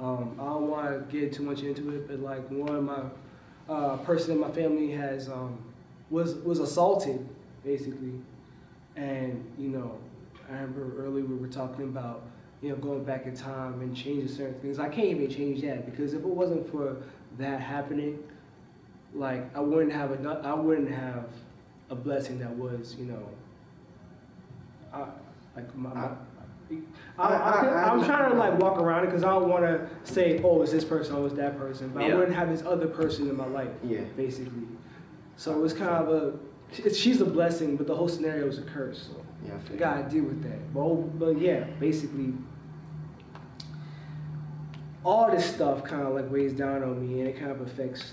[0.00, 3.02] Um, I don't want to get too much into it, but like one of my
[3.68, 5.58] uh, person in my family has um,
[6.10, 7.26] was was assaulted
[7.64, 8.20] basically,
[8.96, 9.96] and you know,
[10.48, 12.22] I remember earlier we were talking about
[12.60, 14.78] you know going back in time and changing certain things.
[14.78, 16.96] I can't even change that because if it wasn't for
[17.38, 18.18] that happening,
[19.14, 20.44] like I wouldn't have enough.
[20.44, 21.26] I wouldn't have
[21.92, 23.28] a blessing that was you know.
[24.92, 25.06] I,
[25.54, 26.08] like my, my,
[27.18, 29.88] I, I, I, am trying to like walk around it because I don't want to
[30.04, 32.86] say, oh, it's this person, oh, it's that person, but I wouldn't have this other
[32.86, 34.00] person in my life, Yeah.
[34.16, 34.62] basically.
[35.36, 39.08] So it's kind of a, she's a blessing, but the whole scenario is a curse.
[39.10, 39.78] So Yeah, I I feel you.
[39.78, 40.74] gotta deal with that.
[40.74, 42.32] But, oh, but yeah, basically,
[45.04, 48.12] all this stuff kind of like weighs down on me, and it kind of affects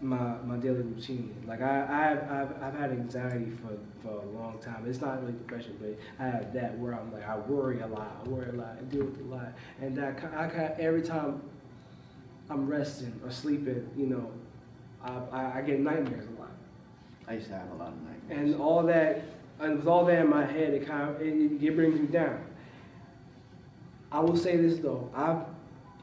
[0.00, 1.34] my my daily routine.
[1.46, 4.84] Like I I've I've, I've had anxiety for, for a long time.
[4.86, 8.22] It's not really depression, but I have that where I'm like I worry a lot,
[8.24, 11.42] I worry a lot, I deal with a lot, and that I kind every time
[12.48, 14.30] I'm resting or sleeping, you know,
[15.02, 16.50] I, I, I get nightmares a lot.
[17.28, 18.52] I used to have a lot of nightmares.
[18.52, 19.22] And all that,
[19.60, 22.44] and with all that in my head, it kind of it, it brings me down.
[24.10, 25.44] I will say this though, I've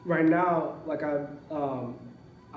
[0.04, 1.96] right now, like I, um,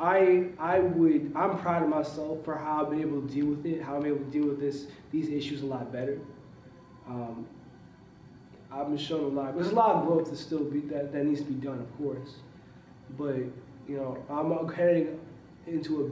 [0.02, 3.64] I, I would, I'm proud of myself for how I've been able to deal with
[3.68, 6.18] it, how I'm able to deal with this, these issues a lot better.
[7.08, 7.46] Um,
[8.72, 9.54] I've been shown a lot.
[9.54, 11.98] There's a lot of growth to still be that, that needs to be done, of
[12.00, 12.38] course.
[13.16, 13.36] But
[13.88, 15.20] you know, I'm heading
[15.68, 16.08] into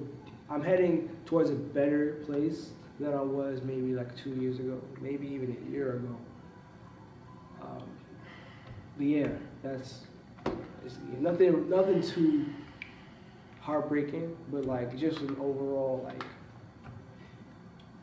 [0.49, 4.79] a, I'm heading towards a better place than I was maybe like two years ago,
[5.01, 6.15] maybe even a year ago.
[7.63, 7.83] Um,
[8.97, 9.29] but yeah,
[9.63, 10.01] that's
[11.19, 12.45] nothing, nothing too
[13.69, 16.23] heartbreaking, but like just an overall like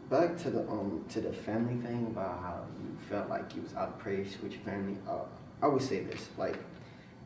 [0.08, 3.74] Back to the um to the family thing about how you felt like you was
[3.74, 4.96] out of place with your family.
[5.08, 5.24] Uh,
[5.60, 6.56] I would say this, like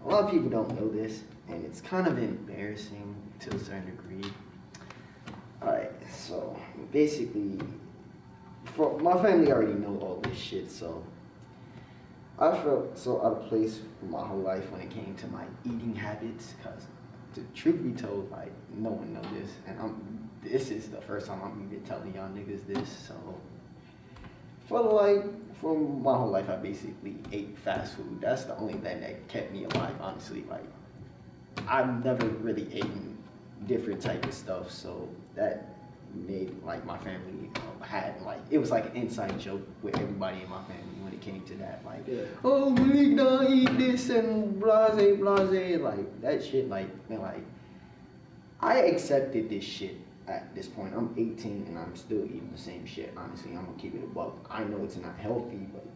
[0.03, 3.85] a lot of people don't know this, and it's kind of embarrassing to a certain
[3.85, 4.33] degree.
[5.63, 6.57] Alright, so
[6.91, 7.59] basically,
[8.65, 11.05] for my family already know all this shit, so
[12.39, 15.95] I felt so out of place my whole life when it came to my eating
[15.95, 16.87] habits, cause
[17.35, 21.27] the truth be told, like no one knows this, and I'm this is the first
[21.27, 23.15] time I'm even telling y'all niggas this, so
[24.67, 25.25] for like
[25.57, 28.21] for my whole life I basically ate fast food.
[28.21, 30.45] That's the only thing that kept me alive, honestly.
[30.49, 30.65] Like
[31.69, 33.19] I've never really eaten
[33.67, 35.77] different type of stuff, so that
[36.15, 40.43] made like my family uh, had like it was like an inside joke with everybody
[40.43, 41.83] in my family came to that.
[41.85, 42.23] Like, Yeah.
[42.45, 46.69] oh, we don't eat this and blase blase, like that shit.
[46.69, 47.45] Like, man, like
[48.61, 49.97] I accepted this shit
[50.29, 50.95] at this point.
[50.95, 53.13] I'm 18 and I'm still eating the same shit.
[53.17, 54.47] Honestly, I'm gonna keep it a buck.
[54.51, 55.87] I know it's not healthy, but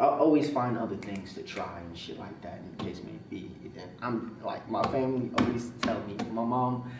[0.00, 3.50] I'll always find other things to try and shit like that in case may be.
[3.76, 6.90] And I'm like my family always tell me, my mom,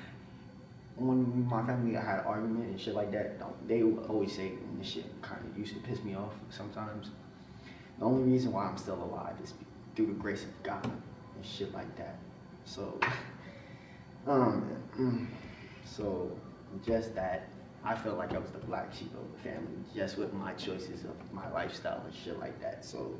[1.00, 4.78] when my family had an argument and shit like that, they would always say and
[4.78, 7.10] this shit kind of used to piss me off sometimes.
[7.98, 9.54] The only reason why I'm still alive is
[9.96, 12.18] through the grace of God and shit like that.
[12.66, 13.00] So,
[14.26, 15.26] um, mm,
[15.86, 16.30] so
[16.84, 17.48] just that,
[17.82, 21.04] I felt like I was the black sheep of the family, just with my choices
[21.04, 22.84] of my lifestyle and shit like that.
[22.84, 23.14] So,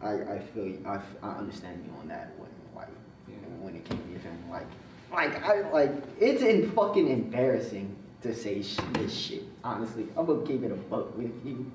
[0.00, 2.88] I I feel I, I, understand you on that when like
[3.60, 4.68] when it came to your family, like
[5.14, 9.44] like I like it's in fucking embarrassing to say sh- this shit.
[9.62, 11.70] Honestly, I'm gonna keep it a buck with you.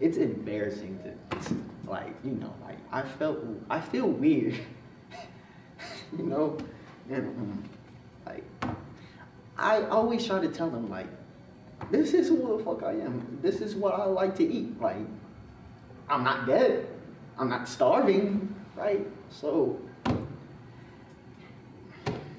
[0.00, 1.56] It's embarrassing to, to
[1.86, 3.38] like you know like I felt
[3.70, 4.54] I feel weird,
[6.18, 6.58] you know,
[7.10, 7.64] and mm,
[8.26, 8.44] like
[9.58, 11.08] I always try to tell them like,
[11.90, 13.38] this is who the fuck I am.
[13.42, 14.80] This is what I like to eat.
[14.80, 14.96] Like,
[16.08, 16.86] I'm not dead.
[17.38, 19.06] I'm not starving, right?
[19.30, 19.80] So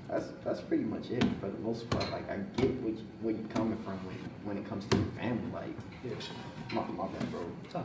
[0.10, 2.10] that's that's pretty much it for the most part.
[2.12, 5.06] Like I get what you, where you're coming from when when it comes to your
[5.18, 5.52] family.
[5.54, 6.12] Like Yeah.
[6.74, 7.42] my my bad, bro.
[7.72, 7.84] So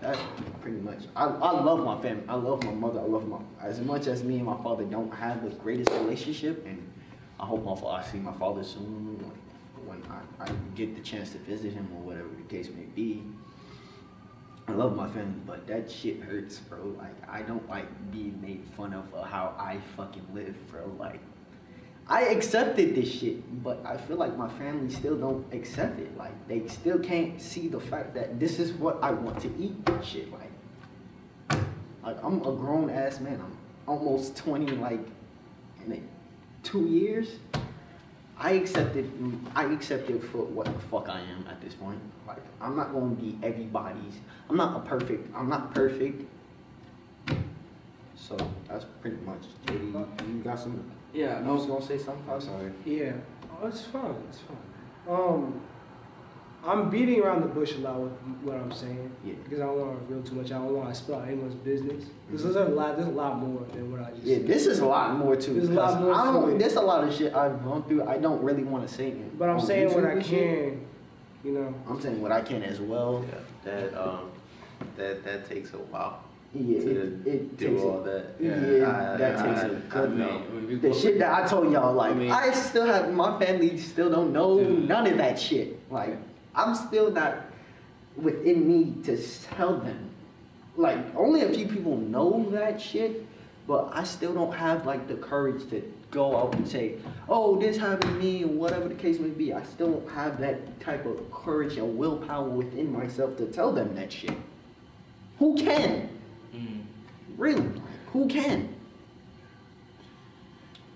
[0.00, 0.20] that's
[0.60, 1.00] pretty much.
[1.16, 2.22] I, I love my family.
[2.28, 3.00] I love my mother.
[3.00, 6.64] I love my as much as me and my father don't have the greatest relationship,
[6.66, 6.78] and
[7.40, 9.18] I hope my I see my father soon.
[9.18, 9.32] Like,
[9.86, 13.22] when I, I get the chance to visit him or whatever the case may be.
[14.68, 16.94] I love my family, but that shit hurts, bro.
[16.98, 20.94] Like I don't like being made fun of for how I fucking live, bro.
[20.98, 21.20] Like
[22.06, 26.14] I accepted this shit, but I feel like my family still don't accept it.
[26.18, 29.74] Like they still can't see the fact that this is what I want to eat
[30.04, 30.28] shit.
[30.30, 31.62] Like,
[32.02, 33.40] like I'm a grown ass man.
[33.40, 33.56] I'm
[33.86, 35.00] almost 20, like
[35.86, 36.06] in
[36.62, 37.38] two years.
[38.40, 39.10] I accepted
[39.56, 42.00] I accepted for what the fuck I am at this point.
[42.26, 44.14] Like I'm not gonna be everybody's
[44.48, 46.24] I'm not a perfect I'm not perfect.
[48.14, 48.36] So
[48.68, 50.28] that's pretty much JD.
[50.28, 52.30] You got some Yeah, I was gonna say something?
[52.30, 52.72] I'm sorry.
[52.84, 53.14] Yeah.
[53.60, 54.14] Oh, it's fine.
[54.28, 54.56] It's fine.
[55.08, 55.60] Um,
[56.66, 59.10] I'm beating around the bush a lot with what I'm saying.
[59.24, 59.34] Yeah.
[59.44, 60.46] Because I don't want to reveal too much.
[60.46, 62.04] I don't want to spill out anyone's business.
[62.30, 62.96] Because there's a lot.
[62.96, 64.24] There's a lot more than what I just.
[64.24, 64.46] Yeah, said.
[64.48, 65.54] this is a lot more too.
[65.54, 66.58] There's a lot because more I to don't.
[66.58, 68.04] There's a lot of shit I've gone through.
[68.08, 69.38] I don't really want to say it.
[69.38, 70.72] But I'm on saying what I and shit.
[70.72, 70.86] can.
[71.44, 71.74] You know.
[71.88, 73.24] I'm saying what I can as well.
[73.28, 74.30] Yeah, that um,
[74.96, 78.24] that that takes a while Yeah, to it, it do takes all a, that.
[78.40, 80.26] yeah, I- that I- takes a I- good I no.
[80.50, 83.38] mean, when The shit that I told y'all, like, I mean- I still have my
[83.38, 84.88] family still don't know Dude.
[84.88, 85.78] none of that shit.
[85.92, 86.16] Like,
[86.58, 87.36] I'm still not
[88.16, 89.16] within me to
[89.54, 90.10] tell them.
[90.76, 93.24] Like, only a few people know that shit,
[93.66, 96.96] but I still don't have like the courage to go out and say,
[97.28, 99.52] "Oh, this happened to me," or whatever the case may be.
[99.52, 103.94] I still don't have that type of courage and willpower within myself to tell them
[103.94, 104.36] that shit.
[105.38, 106.08] Who can?
[106.54, 106.82] Mm.
[107.36, 107.60] Really?
[107.60, 108.74] Like, who can?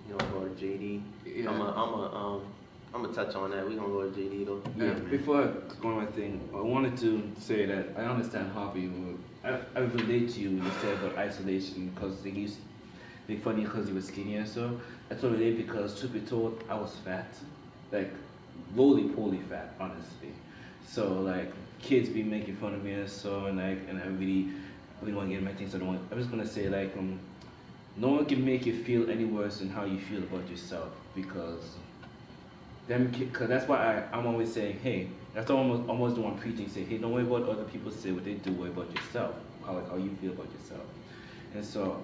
[0.09, 1.03] You gonna go to JD?
[1.25, 1.51] Yeah.
[1.51, 2.43] I'm a, I'm a, um,
[2.95, 3.67] I'm gonna touch on that.
[3.67, 4.63] We gonna go to JD though.
[4.77, 5.11] Yeah, Yeah, man.
[5.11, 5.47] before I
[5.81, 8.91] go on my thing, I wanted to say that I understand Harvey.
[9.45, 12.63] I, I relate to you when you said about isolation because they used to
[13.27, 14.79] be funny because you were skinny and so.
[15.11, 17.35] I totally relate because truth be told, I was fat,
[17.91, 18.13] like
[18.75, 20.33] roly poly fat, honestly.
[20.87, 24.49] So like kids be making fun of me and so and like and I really,
[25.01, 25.75] I really want to get my things.
[25.75, 26.03] I don't want.
[26.11, 27.19] I'm just gonna say like um,
[27.97, 31.77] no one can make you feel any worse than how you feel about yourself because
[32.89, 33.77] them because that's why
[34.13, 37.23] I, I'm always saying, hey, that's almost almost the one preaching, say, hey, don't worry
[37.23, 40.53] about other people say, what they do, worry about yourself, how how you feel about
[40.53, 40.85] yourself.
[41.55, 42.03] And so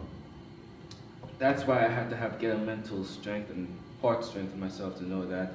[1.39, 3.69] that's why I have to have get a mental strength and
[4.01, 5.53] heart strength in myself to know that,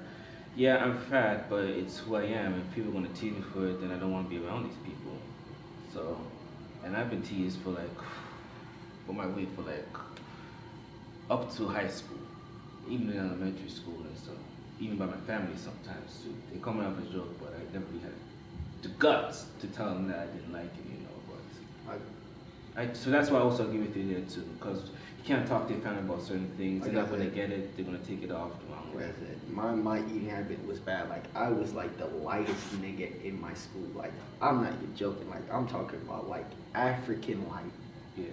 [0.56, 3.68] yeah, I'm fat, but it's who I am, and people are gonna tease me for
[3.68, 5.18] it, then I don't want to be around these people.
[5.94, 6.20] So,
[6.84, 7.98] and I've been teased for like,
[9.06, 9.88] for my weight for like
[11.30, 12.18] up to high school,
[12.90, 14.36] even in elementary school and stuff,
[14.84, 16.34] even by my family sometimes too.
[16.52, 18.12] They call me up as a joke, but I never really had
[18.82, 21.38] the guts to tell them that I didn't like it, you know.
[21.88, 25.24] But I, I so that's why I also agree with you there too, because you
[25.24, 26.84] can't talk to your family about certain things.
[26.84, 27.76] They're not gonna get it.
[27.76, 29.06] They're gonna take it off the wrong way.
[29.06, 31.10] Like I said, my my eating habit was bad.
[31.10, 33.88] Like I was like the lightest nigga in my school.
[33.96, 34.12] Like
[34.42, 35.30] I'm not even joking.
[35.30, 37.72] Like I'm talking about like African light.
[38.18, 38.26] Yeah.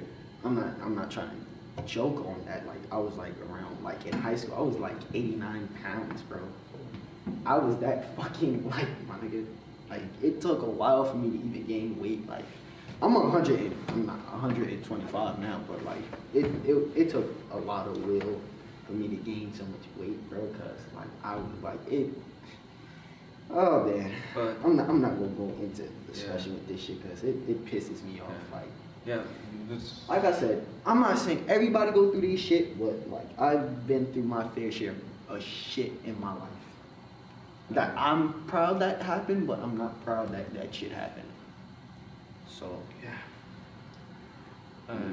[0.45, 1.50] I'm not I'm not trying to
[1.87, 2.67] joke on that.
[2.67, 6.41] Like I was like around like in high school I was like 89 pounds, bro.
[7.47, 9.47] I was that fucking like my nigga.
[9.89, 12.29] Like it took a while for me to even gain weight.
[12.29, 12.45] Like
[13.03, 13.73] I'm 100.
[13.89, 16.03] I'm not 125 now, but like
[16.35, 18.41] it it, it took a lot of will
[18.87, 20.41] for me to gain so much weight, bro.
[20.59, 22.11] Cause like I was like it.
[23.53, 27.25] Oh man, But I'm not I'm not gonna go into discussion with this shit because
[27.25, 28.31] it, it pisses me off.
[28.31, 28.59] Yeah.
[28.59, 28.69] Like
[29.07, 29.21] yeah,
[29.69, 33.87] that's, like I said, I'm not saying everybody go through these shit, but like I've
[33.87, 34.95] been through my fair share
[35.29, 36.49] of shit in my life.
[37.71, 41.29] That I'm proud that happened, but I'm not proud that that shit happened.
[42.49, 43.11] So yeah.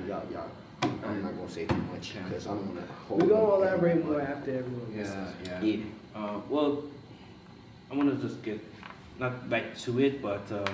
[0.07, 0.49] y'all, y'all,
[0.81, 3.21] I'm not gonna say too much because I don't wanna hold.
[3.21, 5.13] We're gonna up elaborate more after everyone Yeah, this.
[5.45, 5.61] yeah.
[5.61, 5.83] Yeah.
[6.15, 6.83] Uh, well,
[7.91, 8.59] I want to just get
[9.19, 10.65] not back to it, but uh,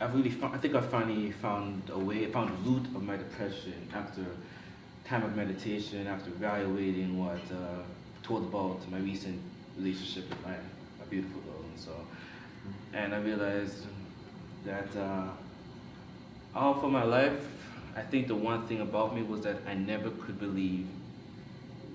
[0.00, 3.74] I've really I think I finally found a way, found the root of my depression
[3.94, 4.24] after
[5.04, 7.82] time of meditation, after evaluating what uh,
[8.22, 9.38] told about my recent
[9.76, 11.92] relationship with my, my beautiful girl, and so,
[12.94, 13.84] and I realized
[14.64, 15.28] that uh,
[16.54, 17.46] all for my life,
[17.94, 20.86] I think the one thing about me was that I never could believe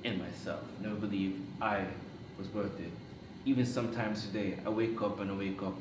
[0.04, 0.62] in myself.
[0.80, 1.86] Never believed I
[2.38, 2.92] was worth it.
[3.46, 5.76] Even sometimes today, I wake up and I wake up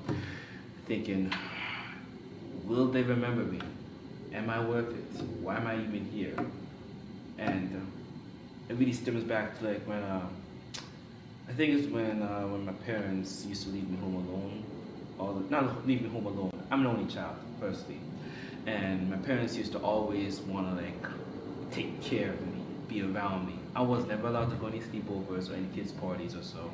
[0.86, 1.32] thinking,
[2.66, 3.60] will they remember me?
[4.32, 5.22] Am I worth it?
[5.40, 6.34] Why am I even here?
[7.38, 7.92] And um,
[8.68, 10.26] it really stems back to like when uh,
[11.48, 14.64] I think it's when uh, when my parents used to leave me home alone.
[15.18, 16.50] The, not leave me home alone.
[16.70, 17.98] I'm an only child, firstly,
[18.66, 21.06] and my parents used to always want to like
[21.70, 23.54] take care of me, be around me.
[23.76, 26.70] I was never allowed to go any sleepovers or any kids' parties or so.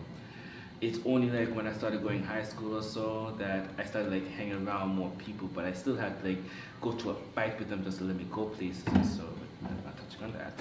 [0.81, 4.27] It's only like when I started going high school or so that I started like
[4.31, 6.39] hanging around more people, but I still had to like
[6.81, 9.25] go to a fight with them just to let me go places so.
[9.63, 10.53] I'm not touching on that,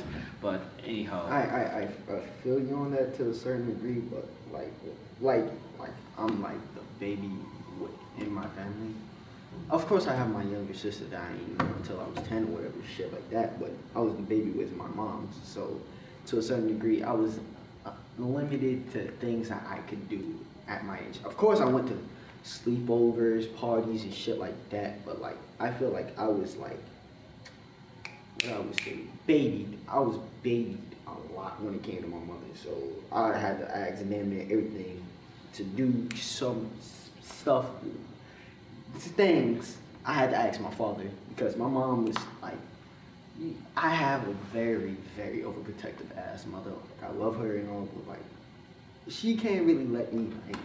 [0.42, 1.26] but anyhow.
[1.30, 4.74] I, I, I, I feel you on that to a certain degree, but like,
[5.22, 5.46] like,
[5.80, 7.32] like, I'm like the baby
[8.18, 8.94] in my family.
[9.70, 12.44] Of course, I have my younger sister that I ain't know until I was 10
[12.44, 15.80] or whatever, shit like that, but I was the baby with my mom, so
[16.28, 17.40] to a certain degree, I was
[18.20, 20.36] limited to things that I could do
[20.68, 21.20] at my age.
[21.26, 21.98] Of course, I went to
[22.46, 26.80] sleepovers, parties, and shit like that, but like, I feel like I was like,
[28.44, 29.78] what I would say, babied.
[29.88, 32.40] I was babied a lot when it came to my mother.
[32.64, 32.72] So
[33.12, 35.04] I had to ask them and everything
[35.54, 36.70] to do some
[37.22, 37.66] stuff,
[38.96, 39.78] things.
[40.06, 42.58] I had to ask my father because my mom was like,
[43.76, 46.72] I have a very, very overprotective ass mother.
[46.72, 48.24] Like, I love her and all, but like,
[49.08, 50.58] she can't really let me like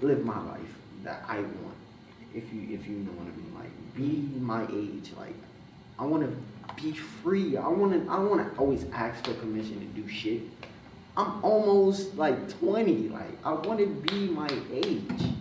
[0.00, 0.74] live my life
[1.04, 1.76] that I want.
[2.34, 5.34] If you, if you know what I mean, like, be my age, like,
[5.98, 7.56] I want to be free.
[7.56, 8.10] I want to.
[8.10, 10.42] I want to always ask for permission to do shit.
[11.16, 13.08] I'm almost like 20.
[13.08, 15.34] Like I want to be my age.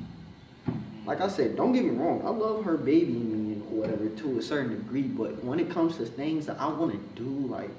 [1.06, 2.22] Like I said, don't get me wrong.
[2.26, 3.14] I love her baby
[3.80, 5.04] whatever to a certain degree.
[5.04, 7.72] But when it comes to things that I want to do, like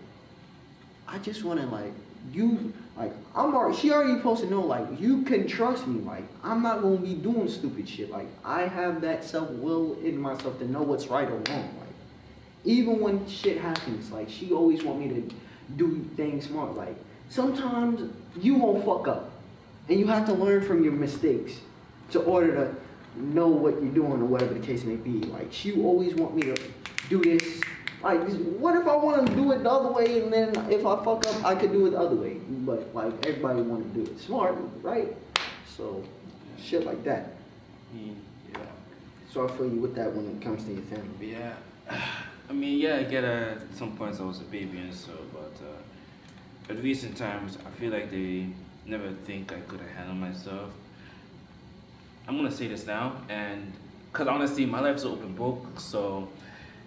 [1.06, 1.92] I just want to like
[2.32, 2.72] you.
[2.96, 3.76] Like I'm already.
[3.78, 4.60] She already supposed to know.
[4.60, 6.00] Like you can trust me.
[6.00, 8.10] Like I'm not gonna be doing stupid shit.
[8.10, 11.74] Like I have that self will in myself to know what's right or wrong.
[11.78, 11.94] Like
[12.64, 15.34] even when shit happens, like she always want me to
[15.76, 16.76] do things smart.
[16.76, 16.96] Like
[17.28, 19.30] sometimes you won't fuck up,
[19.88, 21.54] and you have to learn from your mistakes
[22.10, 22.74] to order to
[23.16, 25.20] know what you're doing or whatever the case may be.
[25.26, 26.56] Like she always want me to
[27.08, 27.60] do this.
[28.02, 28.20] Like
[28.58, 31.26] what if I want to do it the other way, and then if I fuck
[31.26, 32.34] up, I could do it the other way.
[32.48, 35.14] But like everybody want to do it smart, right?
[35.76, 36.02] So
[36.58, 37.34] shit like that.
[37.94, 38.12] Yeah.
[39.32, 41.32] So I feel you with that when it comes to your family.
[41.32, 41.54] Yeah.
[42.48, 45.12] I mean, yeah, I get uh, at some points I was a baby and so,
[45.32, 48.48] but uh, at recent times, I feel like they
[48.86, 50.70] never think I could have handled myself.
[52.30, 53.72] I'm gonna say this now, and
[54.12, 56.28] because honestly, my life's an open book, so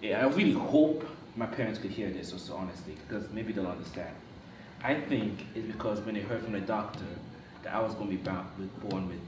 [0.01, 4.15] yeah, I really hope my parents could hear this also, honestly, because maybe they'll understand.
[4.81, 7.03] I think it's because when they heard from the doctor
[7.63, 9.19] that I was gonna be born with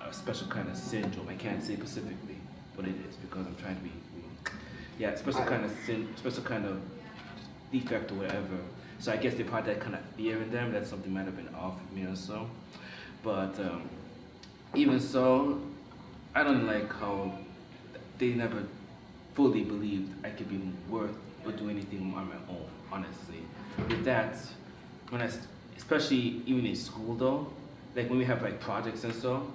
[0.00, 2.38] a special kind of syndrome, I can't say specifically
[2.74, 3.92] what it is because I'm trying to be,
[4.98, 6.80] yeah, special kind of sin, special kind of
[7.70, 8.56] defect or whatever.
[8.98, 11.36] So I guess they probably that kind of fear in them that something might have
[11.36, 12.48] been off with me or so.
[13.22, 13.82] But um,
[14.76, 15.60] even so,
[16.34, 17.38] I don't like how
[18.18, 18.62] they never
[19.34, 23.42] fully believed I could be worth or do anything on my own, honestly.
[23.88, 24.36] With that,
[25.10, 25.30] when I,
[25.76, 27.52] especially even in school though,
[27.94, 29.52] like when we have like projects and so,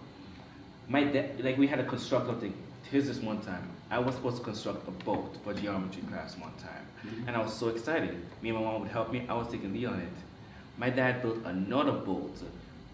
[0.87, 2.53] my dad, like we had to construct something.
[2.89, 3.69] Here's this one time.
[3.91, 6.85] I was supposed to construct a boat for geometry class one time.
[7.05, 7.27] Mm-hmm.
[7.27, 8.15] And I was so excited.
[8.41, 9.25] Me and my mom would help me.
[9.29, 10.09] I was taking lead on it.
[10.77, 12.35] My dad built another boat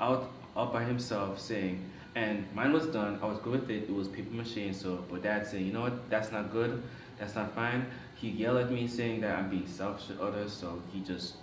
[0.01, 1.83] out, out by himself saying,
[2.15, 3.19] and mine was done.
[3.21, 3.83] I was good with it.
[3.83, 6.81] It was paper mache and so, but dad said, you know what, that's not good.
[7.19, 7.85] That's not fine.
[8.15, 11.35] He yelled at me saying that I'm being selfish with others, so he just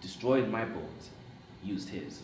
[0.00, 1.08] destroyed my boat,
[1.62, 2.22] used his.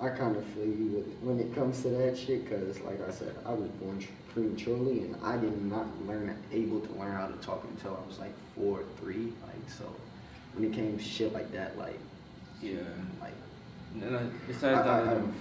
[0.00, 3.10] I kind of feel you with when it comes to that shit, cause like I
[3.12, 7.34] said, I was born prematurely, and I did not learn able to learn how to
[7.34, 9.32] talk until I was like four, three.
[9.46, 9.84] Like so,
[10.54, 11.98] when it came to shit like that, like
[12.60, 12.78] Yeah.
[13.20, 13.34] like
[13.94, 15.32] And, I, besides I, that, I no.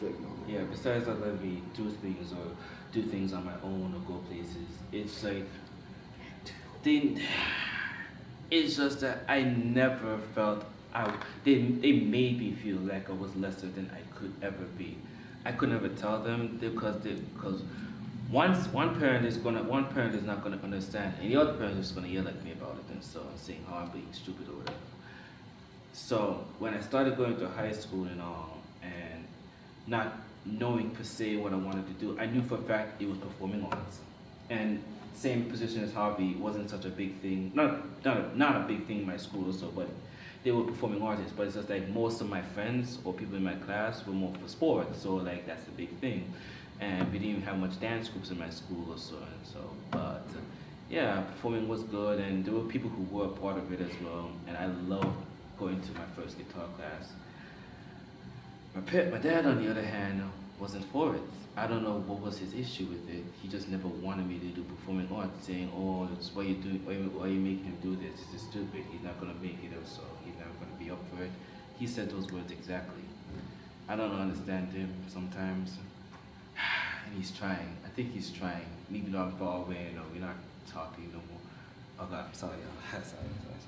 [0.47, 2.55] Yeah, besides I let me do things or
[2.91, 5.45] do things on my own or go places, it's like
[6.83, 7.17] they,
[8.49, 13.35] it's just that I never felt I they they made me feel like I was
[13.35, 14.97] lesser than I could ever be.
[15.45, 17.63] I could never tell them because they because
[18.29, 21.79] once one parent is gonna one parent is not gonna understand and the other parent
[21.79, 24.57] is gonna yell at me about it and so saying how I'm being stupid or
[24.57, 24.77] whatever.
[25.93, 29.25] So when I started going to high school and all, and
[29.87, 33.09] not knowing per se what I wanted to do, I knew for a fact it
[33.09, 33.99] was performing arts.
[34.49, 34.83] And
[35.13, 37.51] same position as Harvey wasn't such a big thing.
[37.53, 39.87] Not not a, not a big thing in my school also, but
[40.43, 41.33] they were performing artists.
[41.35, 44.33] But it's just like most of my friends or people in my class were more
[44.41, 46.33] for sports, so like that's the big thing.
[46.79, 49.17] And we didn't even have much dance groups in my school or so.
[49.17, 49.59] And so,
[49.91, 50.25] but
[50.89, 54.31] yeah, performing was good, and there were people who were part of it as well.
[54.47, 55.15] And I loved
[55.61, 57.13] going to my first guitar class.
[58.73, 58.81] My,
[59.11, 60.23] my dad, on the other hand,
[60.59, 61.21] wasn't for it.
[61.55, 63.23] I don't know what was his issue with it.
[63.43, 66.69] He just never wanted me to do performing arts, saying, "Oh, it's why you do,
[66.85, 68.25] why, why you making him do this?
[68.31, 68.85] This is stupid.
[68.91, 71.31] He's not gonna make it, so he's not gonna be up for it."
[71.77, 73.03] He said those words exactly.
[73.87, 75.77] I don't understand him sometimes,
[77.05, 77.77] and he's trying.
[77.85, 79.89] I think he's trying, even though I'm far away.
[79.91, 81.43] You know, we're not talking no more.
[81.99, 83.03] Oh God, I'm sorry, y'all.
[83.13, 83.60] sorry, sorry.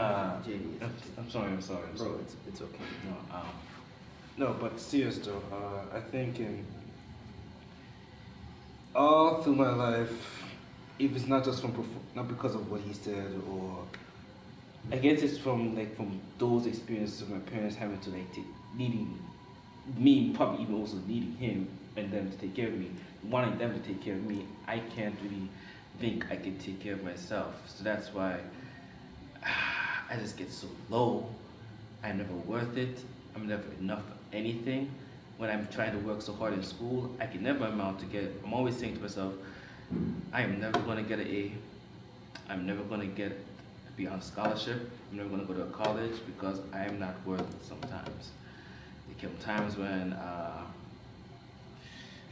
[0.00, 2.10] Uh, JD, I'm, I'm sorry, I'm sorry, I'm sorry.
[2.10, 2.84] Bro, it's, it's okay.
[3.04, 3.46] No, um,
[4.38, 6.64] no, but serious though, uh, I think in
[8.94, 10.42] all through my life,
[10.98, 13.84] if it's not just from not because of what he said or
[14.90, 18.46] I guess it's from like from those experiences of my parents having to like take,
[18.74, 19.18] needing
[19.98, 22.90] me probably even also needing him and them to take care of me,
[23.24, 24.46] wanting them to take care of me.
[24.66, 25.50] I can't really
[25.98, 28.38] think I can take care of myself, so that's why
[30.10, 31.26] I just get so low.
[32.02, 32.98] I'm never worth it.
[33.36, 34.90] I'm never enough for anything.
[35.38, 38.40] When I'm trying to work so hard in school, I can never amount to get.
[38.44, 39.34] I'm always saying to myself,
[40.32, 41.52] I am never going to get an A.
[42.48, 43.38] I'm never going to get
[43.96, 44.90] be on scholarship.
[45.10, 47.64] I'm never going to go to a college because I am not worth it.
[47.66, 48.30] Sometimes
[49.06, 50.64] there came times when uh,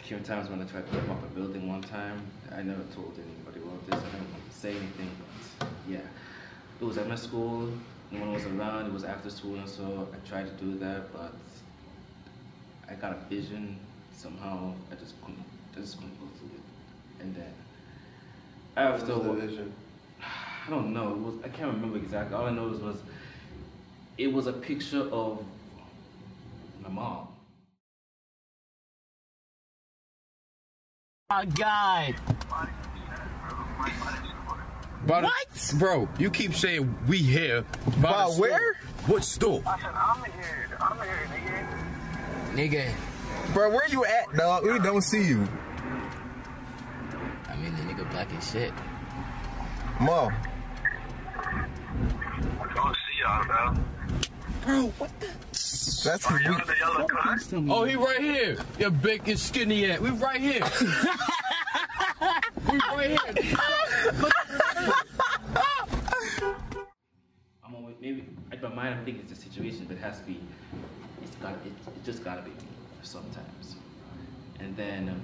[0.02, 2.20] came times when I tried to jump up a building one time.
[2.52, 4.00] I never told anybody about this.
[4.00, 5.10] I didn't want to say anything,
[5.58, 5.98] but yeah.
[6.80, 7.68] It was at my school.
[8.10, 8.86] No one was around.
[8.86, 11.34] It was after school, and so I tried to do that, but
[12.88, 13.78] I got a vision.
[14.16, 15.44] Somehow, I just couldn't.
[15.76, 17.22] I just couldn't go through it.
[17.22, 17.52] And then
[18.76, 19.72] after What was what- the vision?
[20.66, 21.12] I don't know.
[21.12, 22.36] It was I can't remember exactly.
[22.36, 22.96] All I know is was
[24.16, 25.44] it was a picture of
[26.82, 27.28] my mom.
[31.30, 32.14] My God.
[35.08, 35.74] About What?
[35.78, 37.64] bro, you keep saying we here.
[37.86, 38.40] About About a store.
[38.42, 38.74] where?
[39.06, 39.62] What store?
[39.66, 40.78] I said, I'm here.
[40.78, 41.28] I'm here,
[42.52, 42.92] nigga.
[42.92, 43.54] Nigga.
[43.54, 44.64] Bro, where you at, dog?
[44.66, 45.48] We don't see you.
[47.48, 48.74] I mean, the nigga black as shit.
[49.98, 50.34] Mom.
[52.74, 53.74] Don't see y'all, bro.
[54.66, 55.28] Bro, what the?
[56.04, 57.36] That's Are you in the yellow car?
[57.70, 58.58] Oh, he right here.
[58.78, 60.02] Your big and skinny at.
[60.02, 60.60] We right here.
[62.70, 63.56] we right here.
[64.04, 64.32] I'm
[68.08, 70.40] maybe in my mind I'm thinking it's a situation, but it has to be.
[71.22, 72.56] It's got it, it just gotta be me
[73.02, 73.76] sometimes.
[74.60, 75.20] And then um,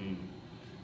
[0.00, 0.16] mm,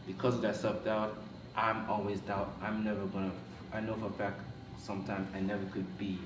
[0.06, 1.16] because of that self doubt,
[1.56, 2.52] I'm always doubt.
[2.62, 3.32] I'm never gonna.
[3.72, 4.40] I know for a fact
[4.78, 6.18] sometimes I never could be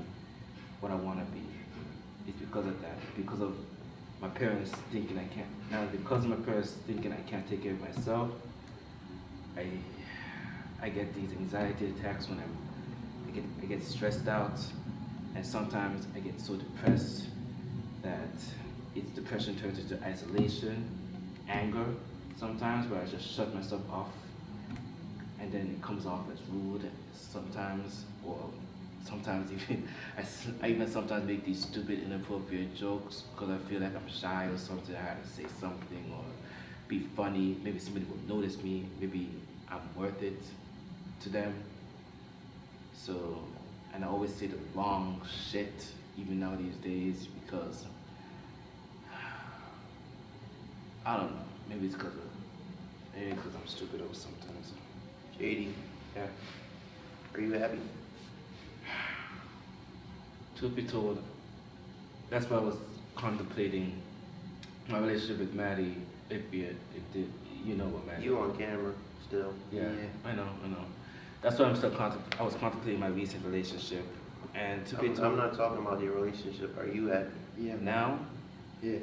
[0.81, 1.43] what I want to be.
[2.29, 2.99] It's because of that.
[3.17, 3.55] Because of
[4.21, 5.49] my parents thinking I can't.
[5.71, 8.31] Now because of my parents thinking I can't take care of myself,
[9.57, 9.67] I
[10.83, 12.67] I get these anxiety attacks when I'm
[13.37, 14.59] get I get stressed out,
[15.35, 17.27] and sometimes I get so depressed
[18.03, 18.35] that
[18.95, 20.89] it's depression turns into isolation,
[21.49, 21.87] anger.
[22.39, 24.13] Sometimes where I just shut myself off,
[25.41, 28.39] and then it comes off as rude sometimes, or
[29.05, 29.89] sometimes even
[30.63, 34.59] I even sometimes make these stupid inappropriate jokes because I feel like I'm shy or
[34.59, 34.97] something.
[34.97, 36.25] I have to say something or
[36.89, 37.57] be funny.
[37.63, 38.87] Maybe somebody will notice me.
[39.01, 39.29] Maybe
[39.71, 40.41] I'm worth it
[41.23, 41.55] to them.
[42.97, 43.39] So,
[43.95, 45.21] and I always say the wrong
[45.51, 45.87] shit,
[46.19, 47.85] even now these days, because
[51.07, 51.43] I don't know.
[51.69, 52.23] Maybe it's because of
[53.15, 54.73] maybe because I'm stupid or sometimes.
[55.39, 55.69] JD,
[56.17, 56.27] Yeah.
[57.35, 57.79] are you happy?
[60.59, 61.23] Truth be told,
[62.31, 62.77] that's why I was
[63.15, 64.01] contemplating
[64.89, 65.97] my relationship with Maddie.
[66.31, 67.31] If it, it did,
[67.65, 68.25] you know what Maddie.
[68.25, 68.93] You on camera
[69.27, 69.53] still?
[69.71, 69.91] Yeah,
[70.25, 70.85] I know, I know.
[71.47, 74.05] That's why I'm still contem- I was contemplating my recent relationship,
[74.57, 76.77] and to be I'm, I'm not talking about your relationship.
[76.77, 77.31] Are you happy?
[77.57, 78.19] Yeah, now,
[78.83, 78.99] yeah.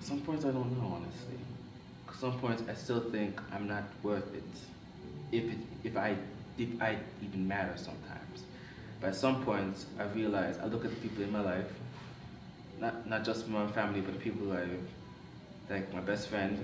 [0.00, 1.36] some points I don't know honestly.
[2.20, 4.44] Some points I still think I'm not worth it.
[5.32, 6.14] If it, if I
[6.56, 8.44] if I even matter sometimes.
[9.00, 11.72] But at some points I realize I look at the people in my life,
[12.80, 14.68] not not just my family, but the people I
[15.68, 16.56] like my best friend,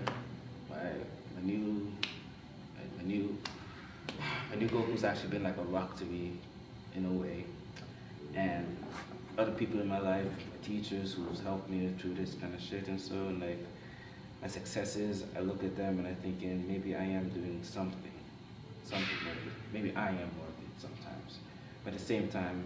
[0.69, 0.93] my
[1.35, 1.91] my new
[2.97, 3.37] my new
[4.51, 6.33] my new girl who's actually been like a rock to me
[6.95, 7.45] in a way.
[8.35, 8.77] And
[9.39, 10.27] other people in my life,
[10.63, 13.65] teachers who's helped me through this kind of shit and so and like
[14.43, 18.13] my successes, I look at them and I'm thinking maybe I am doing something,
[18.85, 19.51] something worthy.
[19.73, 21.39] Maybe I am worthy sometimes.
[21.85, 22.65] But at the same time,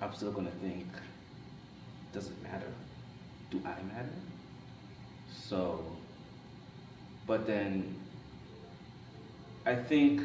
[0.00, 0.86] I'm still gonna think,
[2.12, 2.72] does it matter?
[3.50, 4.08] Do I matter?
[5.32, 5.84] So,
[7.26, 7.94] but then
[9.66, 10.20] I think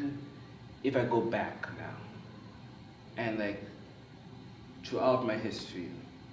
[0.82, 1.94] if I go back now
[3.16, 3.62] and like
[4.84, 5.88] throughout my history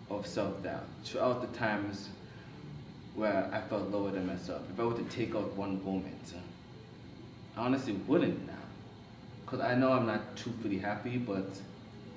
[0.10, 2.10] of self-doubt, throughout the times
[3.16, 6.34] where I felt lower than myself, if I were to take out one moment,
[7.58, 8.54] I honestly wouldn't now.
[9.44, 11.60] Because I know I'm not too truthfully happy, but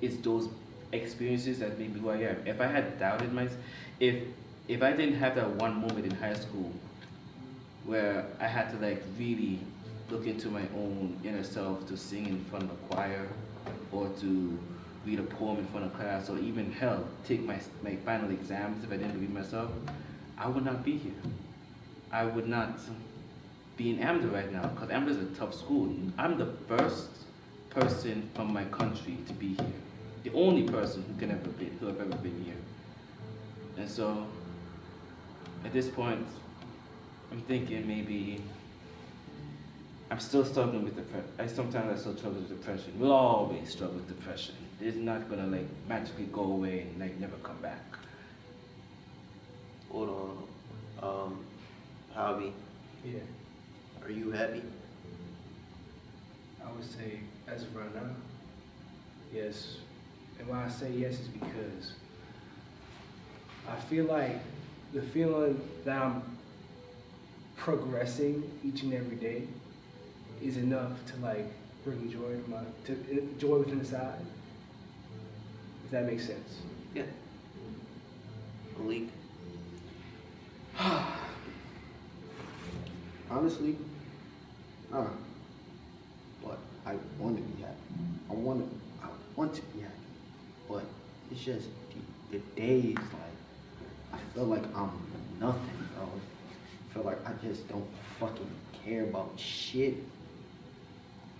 [0.01, 0.49] it's those
[0.91, 2.37] experiences that made me who I am.
[2.45, 3.59] If I had doubted myself,
[3.99, 4.23] if
[4.67, 6.71] if I didn't have that one moment in high school
[7.85, 9.59] where I had to like really
[10.11, 13.27] look into my own inner self to sing in front of a choir
[13.91, 14.59] or to
[15.05, 18.83] read a poem in front of class or even hell, take my, my final exams
[18.83, 19.71] if I didn't believe myself,
[20.37, 21.13] I would not be here.
[22.11, 22.79] I would not
[23.77, 25.95] be in AMDA right now because AMDA is a tough school.
[26.17, 27.09] I'm the first
[27.69, 29.73] person from my country to be here.
[30.23, 32.53] The only person who can ever be, who have ever been here.
[33.77, 34.27] And so,
[35.65, 36.27] at this point,
[37.31, 38.43] I'm thinking maybe
[40.11, 41.29] I'm still struggling with depression.
[41.39, 42.91] I sometimes I still struggle with depression.
[42.99, 44.55] We'll always struggle with depression.
[44.81, 47.81] It's not gonna like magically go away and like never come back.
[49.89, 50.43] Hold on.
[51.01, 51.45] Um,
[52.13, 52.51] Javi,
[53.05, 53.19] Yeah,
[54.03, 54.61] are you happy?
[56.61, 58.09] I would say as of right now,
[59.33, 59.77] yes.
[60.39, 61.93] And why I say yes is because
[63.69, 64.41] I feel like
[64.93, 66.21] the feeling that I'm
[67.55, 69.47] progressing each and every day
[70.41, 71.45] is enough to like
[71.83, 74.25] bring joy in my to uh, joy within the side.
[75.85, 76.61] If that makes sense.
[76.93, 77.03] Yeah.
[78.77, 79.03] Malik?
[83.29, 83.77] Honestly,
[84.91, 85.07] nah.
[86.43, 87.77] But I want to be happy.
[88.29, 89.05] I want to.
[89.05, 89.93] I want to be happy.
[90.69, 90.83] But
[91.31, 91.67] it's just
[92.31, 93.31] the, the days like
[94.13, 94.91] I feel like I'm
[95.39, 96.07] nothing, bro.
[96.07, 97.87] I feel like I just don't
[98.19, 98.49] fucking
[98.83, 99.95] care about shit.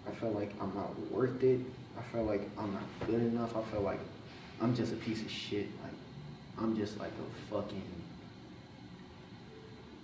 [0.07, 1.59] I feel like I'm not worth it.
[1.97, 3.55] I feel like I'm not good enough.
[3.55, 3.99] I feel like
[4.61, 5.67] I'm just a piece of shit.
[5.83, 5.93] Like
[6.57, 7.83] I'm just like a fucking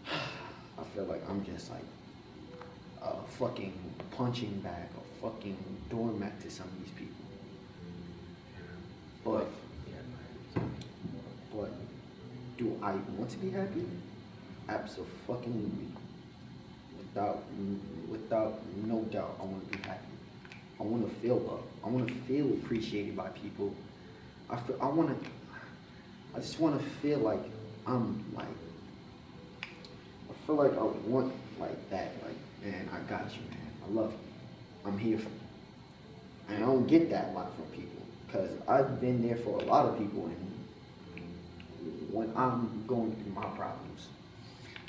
[0.12, 1.86] I feel like I'm just like
[3.02, 3.74] a fucking
[4.12, 5.58] punching bag, a fucking
[5.90, 7.14] doormat to some of these people.
[9.24, 9.48] But,
[11.54, 11.72] but,
[12.58, 13.86] do I want to be happy?
[14.70, 15.97] Absolutely.
[17.18, 17.44] Without,
[18.12, 20.06] without no doubt, I want to be happy.
[20.80, 21.64] I want to feel love.
[21.84, 23.74] I want to feel appreciated by people.
[24.52, 25.30] I feel, I want to,
[26.36, 27.40] I just want to feel like
[27.88, 28.46] I'm like
[29.64, 33.72] I feel like I want like that, like, man, I got you, man.
[33.84, 34.20] I love you.
[34.86, 36.50] I'm here for you.
[36.50, 38.04] And I don't get that a lot from people.
[38.32, 40.48] Cause I've been there for a lot of people and
[42.12, 44.10] when I'm going through my problems,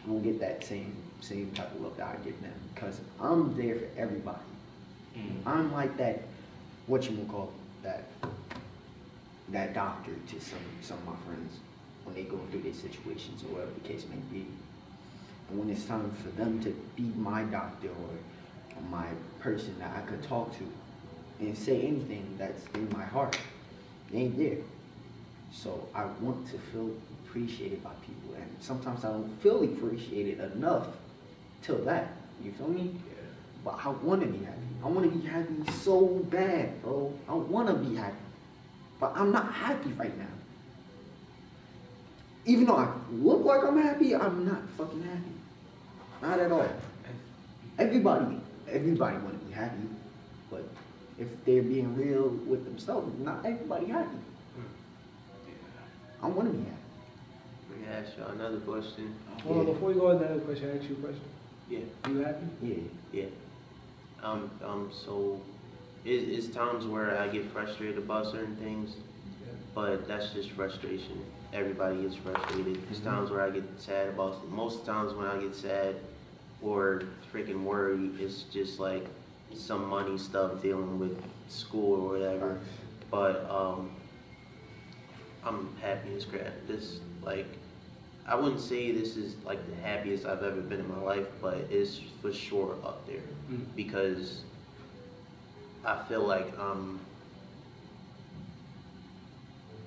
[0.04, 2.52] I don't get that same same type of love that I give them.
[2.74, 4.38] Cause I'm there for everybody.
[5.16, 5.46] Mm.
[5.46, 6.22] I'm like that
[6.86, 7.52] what you call
[7.82, 8.04] that
[9.50, 11.58] that doctor to some some of my friends
[12.04, 14.46] when they go through their situations or whatever the case may be.
[15.50, 19.06] And when it's time for them to be my doctor or my
[19.40, 20.64] person that I could talk to
[21.40, 23.38] and say anything that's in my heart,
[24.10, 24.58] they ain't there.
[25.52, 26.90] So I want to feel
[27.24, 28.34] appreciated by people.
[28.36, 30.86] And sometimes I don't feel appreciated enough
[31.62, 32.09] till that.
[32.42, 32.94] You feel me?
[32.94, 33.14] Yeah.
[33.64, 34.59] But I want to be happy.
[34.82, 37.12] I want to be happy so bad, bro.
[37.28, 38.16] I want to be happy.
[39.00, 40.24] But I'm not happy right now.
[42.46, 45.32] Even though I look like I'm happy, I'm not fucking happy.
[46.22, 46.66] Not at all.
[47.78, 49.88] Everybody, everybody want to be happy,
[50.50, 50.64] but
[51.18, 54.16] if they're being real with themselves, not everybody happy.
[54.56, 56.24] Hmm.
[56.24, 56.76] I want to be happy.
[57.70, 59.14] Let me ask y'all another question.
[59.44, 61.22] Hold on, before we go on to another question, I ask you a question.
[61.68, 61.80] Yeah.
[62.08, 62.46] You happy?
[62.62, 62.74] Yeah.
[63.12, 63.26] Yeah.
[64.22, 65.40] Um, um, so
[66.04, 68.96] it, it's times where I get frustrated about certain things,
[69.74, 71.24] but that's just frustration.
[71.52, 72.82] Everybody gets frustrated.
[72.86, 75.96] There's times where I get sad about, most times when I get sad
[76.62, 77.02] or
[77.32, 79.06] freaking worried, it's just like
[79.54, 82.60] some money stuff dealing with school or whatever.
[83.10, 83.90] But, um,
[85.44, 86.52] I'm happy as crap.
[86.66, 87.46] This, like,
[88.28, 91.56] I wouldn't say this is like the happiest I've ever been in my life, but
[91.70, 93.64] it's for sure up there Mm.
[93.74, 94.42] because
[95.82, 97.00] I feel like um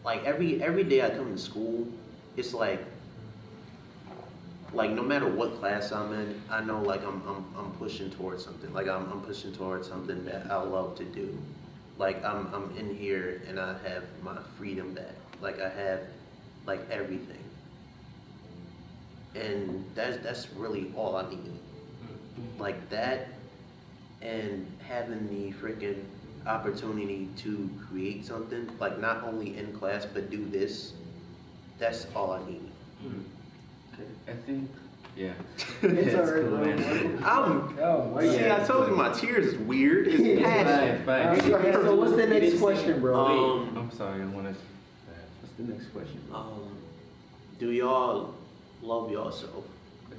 [0.03, 1.87] like every every day I come to school,
[2.35, 2.83] it's like
[4.73, 8.43] like no matter what class I'm in, I know like I'm I'm I'm pushing towards
[8.43, 8.73] something.
[8.73, 11.37] Like I'm I'm pushing towards something that I love to do.
[11.99, 15.13] Like I'm I'm in here and I have my freedom back.
[15.41, 15.99] Like I have
[16.65, 17.40] like everything.
[19.35, 21.51] And that's that's really all I need.
[22.59, 23.27] Like that
[24.21, 26.03] and having the freaking
[26.45, 30.93] opportunity to create something, like not only in class but do this,
[31.79, 32.61] that's all I need.
[34.27, 34.69] I think,
[35.15, 35.33] yeah.
[35.81, 36.65] It's all right, cool, bro.
[36.65, 37.19] man.
[37.25, 40.07] I'm Oh, why See, I told you my tears is weird.
[40.07, 41.03] It's passion.
[41.05, 41.51] Fine, fine.
[41.53, 43.59] Okay, so what's the next question, bro?
[43.61, 44.53] Um, I'm sorry, I wanna.
[45.41, 46.21] What's the next question?
[46.29, 46.39] bro?
[46.39, 46.77] Um,
[47.59, 48.35] do y'all
[48.81, 49.65] love yourself?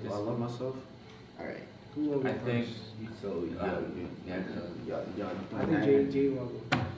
[0.02, 0.76] Do I love myself?
[1.38, 1.66] Alright.
[1.94, 2.78] Who will go I think, first?
[3.20, 3.66] So, uh,
[4.26, 4.42] yeah, yeah,
[4.86, 5.28] yeah, yeah.
[5.56, 6.52] I think Jay, Jay will.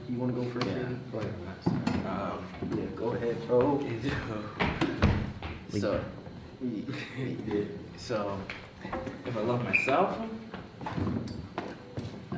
[0.08, 0.66] You wanna go first?
[0.66, 1.34] yeah, go ahead,
[2.06, 3.80] Um, Yeah, go ahead, bro.
[5.70, 6.00] So,
[7.96, 8.38] so,
[9.26, 10.16] if I love myself,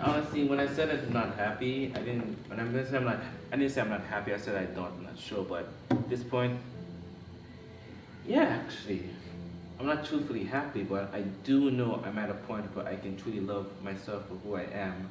[0.01, 2.39] honestly, when I said I'm not happy, I didn't.
[2.49, 3.21] When I said I'm not,
[3.53, 4.33] I didn't say I'm not happy.
[4.33, 4.87] I said I don't.
[4.87, 5.45] I'm not sure.
[5.45, 6.59] But at this point,
[8.27, 9.09] yeah, actually,
[9.79, 10.83] I'm not truthfully happy.
[10.83, 14.35] But I do know I'm at a point where I can truly love myself for
[14.37, 15.11] who I am.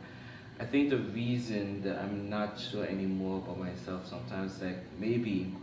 [0.59, 5.53] I think the reason that I'm not sure anymore about myself sometimes, like maybe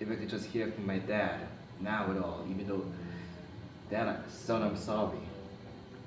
[0.00, 1.40] if I could just hear from my dad
[1.80, 2.84] now at all, even though,
[3.90, 5.18] Dad, son, I'm sorry,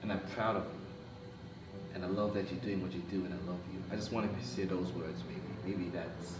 [0.02, 3.34] and I'm proud of you, and I love that you're doing what you do, and
[3.34, 3.82] I love you.
[3.92, 6.34] I just wanted to say those words, maybe, maybe that's.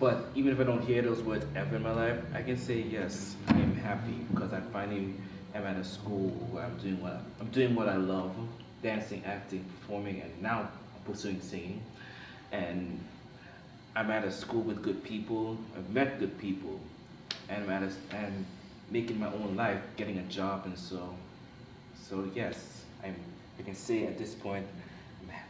[0.00, 2.80] But even if I don't hear those words ever in my life, I can say
[2.80, 5.14] yes, I am happy because I finally
[5.54, 8.34] am at a school where I'm doing what I'm doing what I love,
[8.82, 10.68] dancing, acting, performing, and now
[11.06, 11.82] pursuing singing,
[12.50, 12.98] and
[13.94, 15.56] I'm at a school with good people.
[15.76, 16.80] I've met good people,
[17.48, 18.44] and I'm at a, and
[18.90, 21.14] making my own life, getting a job, and so,
[22.02, 23.14] so yes, I'm.
[23.56, 24.66] I can say at this point,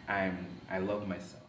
[0.06, 0.46] I'm.
[0.70, 1.43] I love myself.